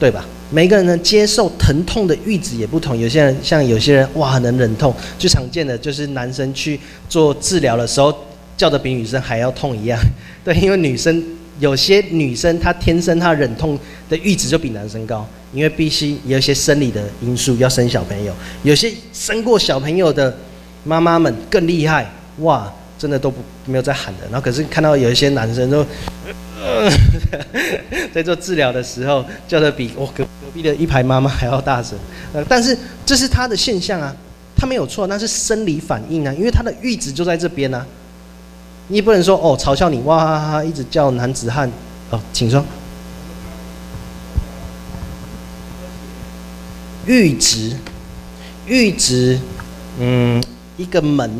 [0.00, 0.26] 对吧？
[0.50, 2.98] 每个人能接受疼痛的阈值也不同。
[2.98, 8.12] 有些人像有些人哇，能忍痛，最常见的就是男生去做治疗的时候
[8.56, 9.96] 叫的比女生还要痛一样，
[10.42, 11.22] 对，因为女生
[11.60, 13.78] 有些女生她天生她忍痛
[14.10, 18.34] 的阈值就比男生高，因为必须有一些生理的因素要生小朋友，
[18.64, 20.36] 有些生过小朋友的。
[20.88, 24.24] 妈妈们更厉害哇，真的都不没有在喊的。
[24.30, 25.84] 然后可是看到有一些男生都，
[28.14, 31.98] 在做治疗的时候叫的比我隔隔壁的一排妈妈还要大声。
[32.32, 32.74] 呃，但是
[33.04, 34.16] 这是他的现象啊，
[34.56, 37.86] 他没有错，那是生理反应啊，因为他的阈值就在这边啊。
[38.86, 41.70] 你不能说哦，嘲笑你哇哈哈，一直叫男子汉
[42.08, 42.64] 哦，请说。
[47.06, 47.76] 阈值，
[48.66, 49.38] 阈值，
[49.98, 50.42] 嗯。
[50.78, 51.30] 一个门，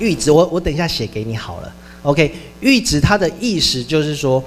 [0.00, 1.72] 阈值，我我等一下写给你好了。
[2.02, 4.42] OK，阈值它的意思就是说，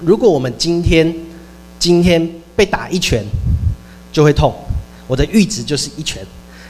[0.00, 1.14] 如果我们今天
[1.78, 3.22] 今天被打一拳
[4.12, 4.54] 就会痛，
[5.06, 6.24] 我的阈值就是一拳。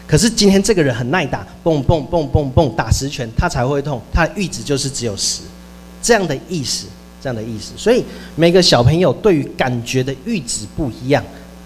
[0.07, 5.43] 可是今天这个人很耐打，蹦蹦蹦蹦蹦打十拳他才会痛，他的阈值就是只有十，
[6.03, 6.87] 这样的意思，
[7.20, 7.72] 这样的意思。
[7.77, 8.03] 所以
[8.35, 11.22] 每个小朋友对于感觉的阈值不一样。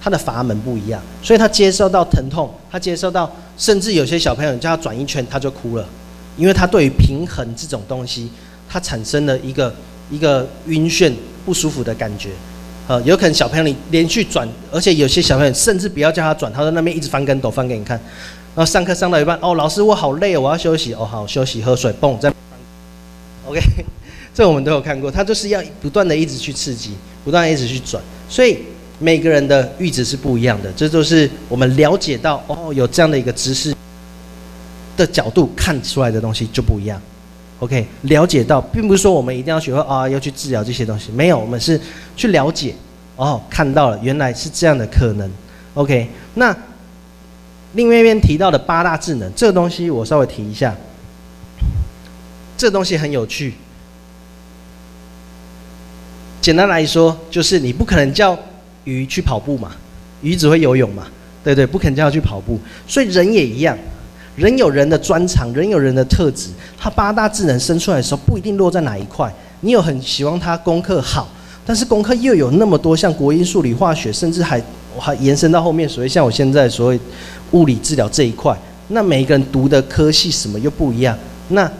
[0.09, 5.87] 他的阀门不一样，所以他接受到疼痛，他接受到，甚至有些小朋友叫他转一圈，他就哭了，
[6.39, 8.31] 因为他对于平衡这种东西，
[8.67, 9.75] 他产生了一个
[10.11, 11.13] 一个晕眩
[11.45, 12.31] 不舒服的感觉，
[12.87, 18.01] 呃，有可能小朋友你连续转，而且有些小朋友甚至不要叫他转，他在那边一直翻跟斗翻给你看。
[18.57, 20.95] 然后上课上到一半，哦，老师我好累哦，我要休息。
[20.95, 22.33] 哦，好，休息喝水，蹦再。
[23.47, 23.61] OK，
[24.35, 28.61] 这 我们都有看过，他就是要不断的一直去刺激，不断一直去转，所以
[28.99, 33.75] 每个人的阈值是不一样的，这都是我们了解到哦，有这样的一个知识
[34.97, 37.01] 的角度看出来的东西就不一样。
[37.61, 41.81] OK，了解到，并不是说我们一定要学会啊，要去治疗这些东西，没有，我们是
[42.17, 42.75] 去了解，
[43.17, 45.31] 哦，看到了，原来是这样的可能。
[45.75, 46.57] OK，那
[47.75, 50.75] 另外一边提到的八大智能，这个东西我稍微提一下，
[52.57, 53.55] 这东西很有趣。
[56.41, 58.39] 简单来说，就是你不可能叫
[58.89, 59.71] 鱼去跑步嘛，
[60.23, 61.07] 鱼只会游泳嘛，
[61.45, 63.77] 对对，不肯叫它去跑步，所以人也一样。
[64.35, 66.49] 人有人的专长，人有人的特质。
[66.79, 69.31] 他八大智能生出来的时候，不一定落在哪一块。
[69.61, 71.29] 你有很希望他功课好，
[71.67, 74.63] 但是功课又有那么多，像国英数理化学，甚至还
[74.97, 76.99] 还延伸到后面，所以像我现在所谓
[77.51, 78.57] 物理治疗这一块。
[78.89, 81.19] 那每一个人读的科系什么又不一样，
[81.49, 81.71] 那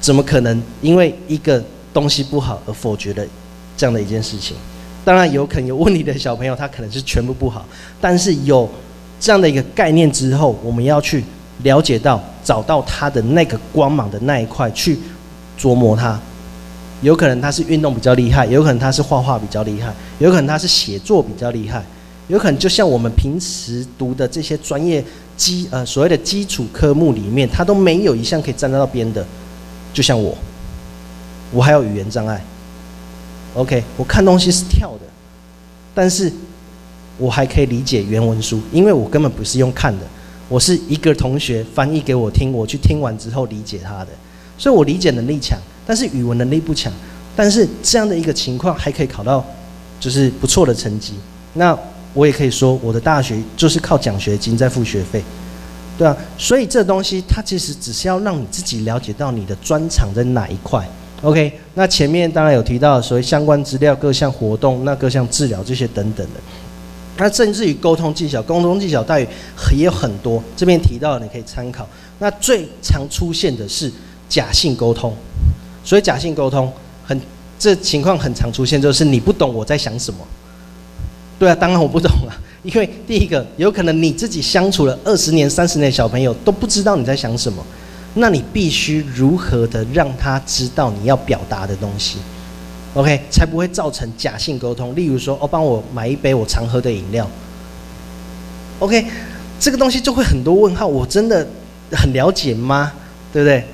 [0.00, 1.62] 怎么可能因为一个
[1.92, 3.24] 东西不好而否决了
[3.76, 4.56] 这样的一件事情？
[5.04, 7.64] 当然有可能有问题的小朋友，他可能是全部不好，
[8.00, 8.68] 但是有
[9.20, 11.22] 这样的一个概念之后，我们要去。
[11.62, 14.98] 了解到，找到他的那个光芒的那一块去
[15.56, 16.20] 琢磨他，
[17.00, 21.80] 有可能他是运动比较厉害，有可能他是画画比较厉害，有可能他是写作比较厉害，
[22.26, 25.02] 有可能就像我们平时读的这些专业
[25.36, 29.24] 基呃所谓的基础科目里面，他都没有一项可以站得到边的，
[29.92, 30.36] 就像我，
[31.52, 32.44] 我还有语言障碍。
[33.54, 35.06] ，OK，我看东西是跳的，
[35.94, 36.30] 但是
[37.16, 40.06] 我还可以理解原文书，因为我根本不是用看的。
[40.46, 44.08] 我是一个同学翻译给我听，我去听完之后理解他的，
[44.58, 46.92] 所以我理解能力强，但是语文能力不强。
[47.34, 49.44] 但是这样的一个情况还可以考到，
[49.98, 51.14] 就是不错的成绩。
[51.54, 51.76] 那
[52.12, 55.24] 我也可以说，我的大学就是靠奖学金在付学费，
[55.96, 56.16] 对啊。
[56.36, 60.86] 所以这东西它其实只是要让你自己了解到你的专长在哪一块。
[61.24, 66.40] OK，那前面当然有提到所谓相关资料、各项活动、那各项治疗这些等等的。
[67.16, 69.28] 那甚至于沟通技巧，沟通技巧待遇
[69.74, 71.88] 也有很多，这边提到你可以参考。
[72.18, 73.90] 那最常出现的是
[74.28, 75.14] 假性沟通，
[75.82, 76.70] 所以假性沟通
[77.06, 77.18] 很
[77.58, 80.20] 这情况很常出现，就是你不懂我在想什么。
[81.38, 87.64] 对啊，当然我不懂啊，因为第一个有可能你自己相处了二十年、三十年的小朋友都不知道你在想什么，
[88.14, 92.18] 那你必须如何的让他知道你要表达的东西
[92.94, 94.94] ？OK，才不会造成假性沟通。
[94.94, 97.28] 例如说，哦，帮我买一杯我常喝的饮料。
[98.78, 99.04] OK，
[99.58, 100.86] 这个东西就会很多问号。
[100.86, 101.46] 我真的
[101.90, 102.92] 很了解吗？
[103.32, 103.64] 对不对？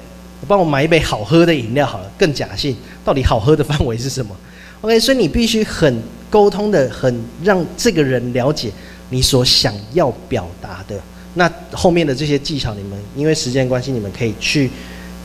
[0.48, 2.74] 帮我买一杯好喝的饮料好了，更假性。
[3.04, 4.34] 到底好喝的范围是什么
[4.80, 8.72] ？OK，所以你必须很沟通的，很让这个人了解
[9.10, 10.98] 你所想要表达的。
[11.34, 14.70] 那后面的这些技巧，你们因为时间关系，你们可以去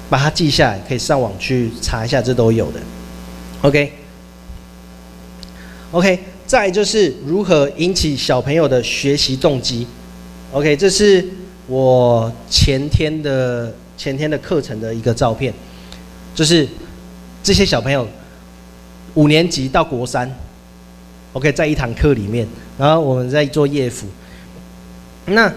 [0.09, 2.79] 把它记下来，可以上网去查一下，这都有的。
[5.91, 9.87] OK，OK，再就是如何引起小朋友的学习动机。
[10.51, 11.25] OK，这是
[11.67, 15.51] 我前天的前天的课程的一个照片，
[16.35, 16.67] 就是
[17.41, 18.07] 这些小朋友
[19.15, 20.31] 五年级到国三
[21.33, 22.47] ，OK，在一堂课里面，
[22.77, 24.05] 然后我们在做业辅。
[25.25, 25.51] 那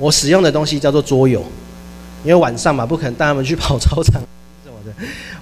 [0.00, 1.40] 我使用的东西叫做桌游，
[2.24, 4.14] 因为晚上嘛，不可能带他们去跑操场。
[4.64, 4.92] 什么的。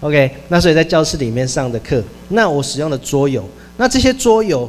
[0.00, 4.68] OK，那所以在教室里面上的课，那我使用的桌游，那这些桌游，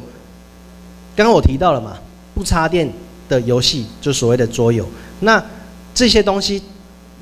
[1.16, 1.98] 刚刚我提到了嘛，
[2.34, 2.88] 不插电
[3.28, 4.88] 的游戏就所谓的桌游，
[5.20, 5.44] 那
[5.92, 6.62] 这些东西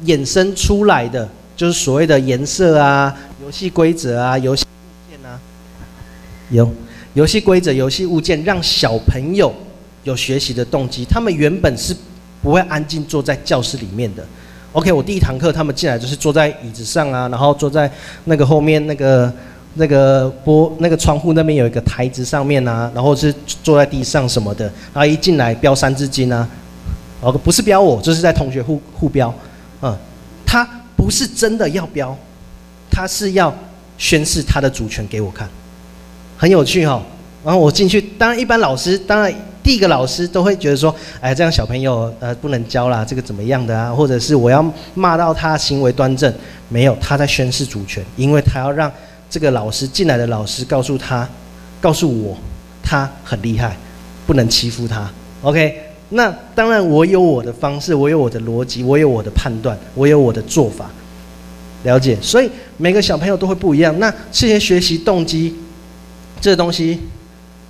[0.04, 5.40] 衍生出来的就是所谓的颜色啊、游戏规则啊、游戏物件啊，
[6.50, 6.70] 有
[7.14, 9.52] 游戏规则、游戏物件，让小朋友
[10.04, 11.96] 有学习的动机，他们原本是
[12.42, 14.24] 不会安静坐在教室里面的。
[14.72, 17.90] OK，我第一堂课他们进来就是坐在椅子上啊，然后坐在
[18.24, 19.32] 那个后面那个
[19.74, 26.48] 那个玻那个窗户那边有一个台子上面啊，然后是坐在地上什么的，然后一进来标三字经啊，
[27.20, 29.32] 哦不是标我，就是在同学互互标，
[29.80, 29.96] 嗯，
[30.44, 32.16] 他不是真的要标，
[32.90, 33.52] 他是要
[33.96, 35.48] 宣示他的主权给我看，
[36.36, 37.02] 很有趣哈、哦。
[37.44, 39.32] 然后我进去，当然一般老师当然。
[39.60, 43.92] 第一个老师都会觉得说，哎，这样小朋友呃不能教啦，这个怎么样的啊？
[43.92, 44.64] 或者是我要
[44.94, 46.32] 骂到他行为端正，
[46.70, 48.90] 没有，他在宣示主权，因为他要让
[49.28, 51.28] 这个老师进来的老师告诉他，
[51.82, 52.34] 告诉我
[52.82, 53.76] 他很厉害，
[54.26, 55.06] 不能欺负他。
[55.42, 55.78] OK，
[56.10, 60.90] 那当然我有我的方式，我有我的逻辑，我有我的判断，我有我的做法，
[61.82, 62.16] 了解。
[62.22, 63.94] 所以每个小朋友都会不一样。
[63.98, 65.54] 那这些学习动机，
[66.40, 66.98] 这东西。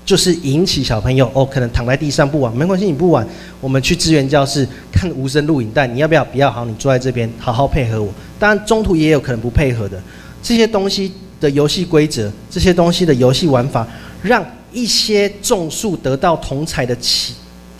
[0.08, 3.28] 就是引起小朋友哦，可能躺在地上不玩，没关系，你不玩，
[3.60, 6.24] 我们去资源教室看无声录影带，你要不要？
[6.24, 8.10] 不要，好，你坐在这边好好配合我。
[8.38, 10.02] 当然中途也有可能不配合的，
[10.42, 13.86] 这些东西的游戏规则，这些东西的游戏玩法，
[14.22, 14.42] 让
[14.72, 17.34] 一些种树得到同侪的起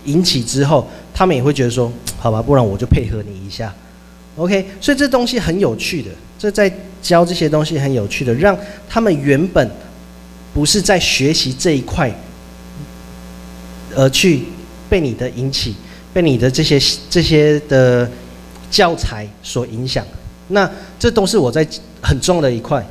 [0.05, 3.73] 引起之后，他们也会觉得说，好吧，不然我就配合你一下
[4.35, 4.67] ，OK。
[4.79, 6.71] 所以这东西很有趣的，这在
[7.01, 8.55] 教这些东西很有趣的，让
[8.87, 9.67] 他们原本。
[10.53, 12.11] 不是在学习这一块，
[13.95, 14.45] 而去
[14.89, 15.75] 被你的引起，
[16.11, 16.79] 被你的这些
[17.09, 18.09] 这些的
[18.71, 20.05] 教材所影响。
[20.47, 21.65] 那这都是我在
[22.01, 22.83] 很重要的一块。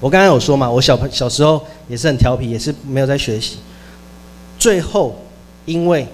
[0.00, 3.58] 我刚刚有说嘛，我小朋小时候也是很调皮，也是没有在学习。
[4.58, 5.14] 最后
[5.66, 6.06] 因为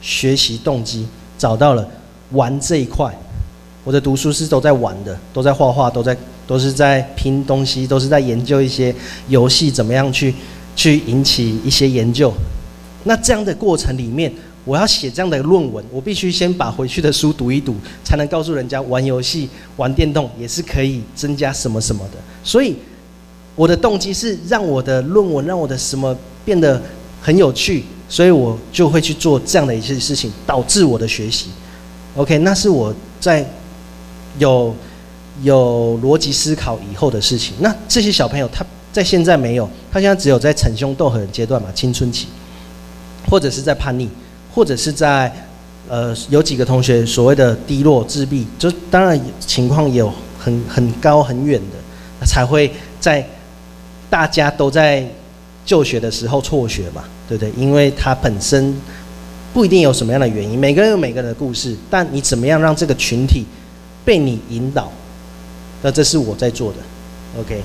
[0.00, 1.86] 学习动机找到了
[2.30, 3.12] 玩这一块，
[3.82, 6.16] 我的读书是都在玩的，都在画画，都在。
[6.46, 8.94] 都是在拼东西，都是在研究一些
[9.28, 10.32] 游戏怎么样去
[10.76, 12.32] 去引起一些研究。
[13.04, 14.32] 那这样的过程里面，
[14.64, 17.74] 我要写这样的论文，我必须先把回去的书读一读，
[18.04, 22.18] 才能告诉人家玩游戏、玩电动也是可以增加什么什么的。
[22.44, 22.76] 所以
[23.54, 26.80] 我的动机是让我的论文，让我的什么变得
[27.20, 31.48] 很有趣，所以我就会去做这样的一些事情，导致我的学习。
[32.14, 33.44] OK，那是我在
[34.38, 34.74] 有。
[35.42, 42.26] 有逻辑思考以后的事情，那这些小朋友他在现在没有，他现在只有在逞凶斗狠阶段嘛，青春期，
[43.28, 44.08] 或者是在叛逆，
[44.54, 45.30] 或者是在
[45.88, 53.22] 呃有几个同学所谓的低落自闭，就当然情况也有很很高很远的，才会在
[54.08, 55.06] 大家都在
[55.66, 57.52] 就学的时候辍学嘛，对不对？
[57.56, 58.74] 因为他本身
[59.52, 63.44] 不一定有什么样的原因，每个人有每个人的故事，但你怎么样让这个群体
[64.04, 64.90] 被你引导？
[65.82, 66.78] 那这是我在做的
[67.40, 67.62] ，OK。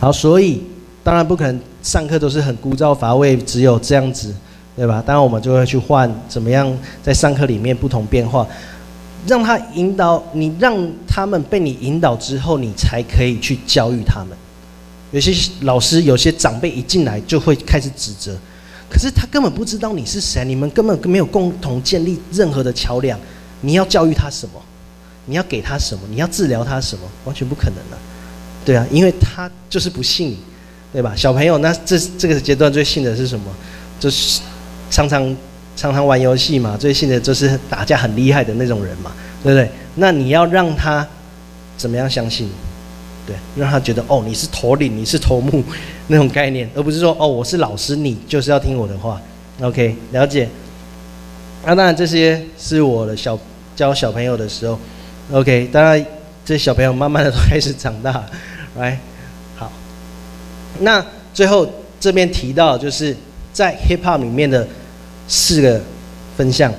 [0.00, 0.62] 好，所以
[1.04, 4.34] 当然不可能上课都是很枯燥乏味，只有这样子，
[4.76, 5.02] 对吧？
[5.06, 6.70] 当然我们就会去换怎么样
[7.02, 8.46] 在上课里面不同变化，
[9.26, 10.76] 让他引导你，让
[11.06, 14.36] 他们被你引导之后，你才可以去教育他们。
[15.12, 18.36] 有些老师、有些长辈一进来就会开始指责，
[18.90, 23.18] 可是他根本不知道你是谁，你们根本没有共同建立任何的桥梁，
[23.60, 24.60] 你要教育他什么？
[25.26, 26.00] 你要给他什么？
[26.08, 27.02] 你要治疗他什么？
[27.24, 27.98] 完全不可能的，
[28.64, 30.36] 对啊，因为他就是不信，
[30.92, 31.12] 对吧？
[31.16, 33.44] 小朋友，那这这个阶段最信的是什么？
[34.00, 34.40] 就是
[34.90, 35.36] 常常
[35.76, 39.12] 常常玩游戏嘛，最信的就是打架很厉害的那种人嘛，
[39.42, 39.70] 对不对？
[39.96, 41.06] 那你要让他
[41.76, 42.52] 怎么样相信你？
[43.26, 45.62] 对，让他觉得哦，你是头领，你是头目
[46.06, 49.20] 那种概念，而不是说哦，我是老师，你就是要听我的话。
[49.60, 50.48] OK，了解。
[51.64, 53.36] 那当然，这些是我的小
[53.74, 54.78] 教小朋友的时候。
[55.32, 56.06] OK，当然，
[56.44, 58.24] 这小朋友慢慢的都开始长大，
[58.78, 58.96] 来，
[59.56, 59.72] 好。
[60.78, 61.04] 那
[61.34, 61.68] 最后
[61.98, 63.16] 这边提到，就是
[63.52, 64.66] 在 Hip Hop 里面的
[65.26, 65.80] 四个
[66.36, 66.72] 分项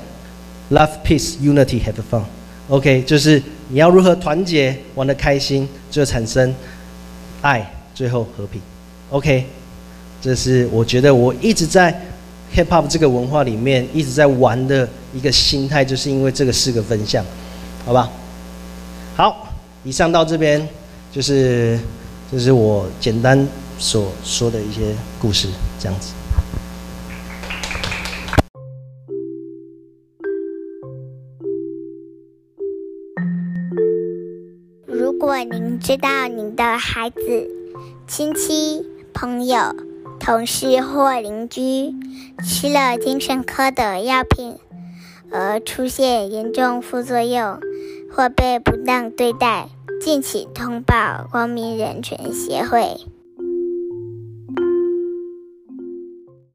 [0.72, 2.24] ：Love, Peace, Unity, Have Fun。
[2.70, 6.56] OK，就是你要如何团结，玩得开心，就产生
[7.42, 8.62] 爱，最后和平。
[9.10, 9.46] OK，
[10.22, 11.94] 这是我觉得我一直在
[12.56, 17.26] Hip Hop 这个文化里面一直在玩的一个心态，就是因为这个四个分项，
[17.86, 18.10] 好吧？
[19.18, 19.48] 好，
[19.84, 20.70] 以上到这边
[21.12, 21.80] 就是，
[22.32, 23.48] 这是我简单
[23.80, 25.48] 所说的一些故事，
[25.80, 26.14] 这样子。
[34.86, 37.50] 如果您知道您的孩子、
[38.08, 39.76] 亲戚、朋友、
[40.20, 41.92] 同事或邻居
[42.46, 44.58] 吃了精神科的药品
[45.32, 47.60] 而出现严重副作用，
[48.18, 49.70] 或被不当对待，
[50.02, 52.98] 敬请通报光明人权协会。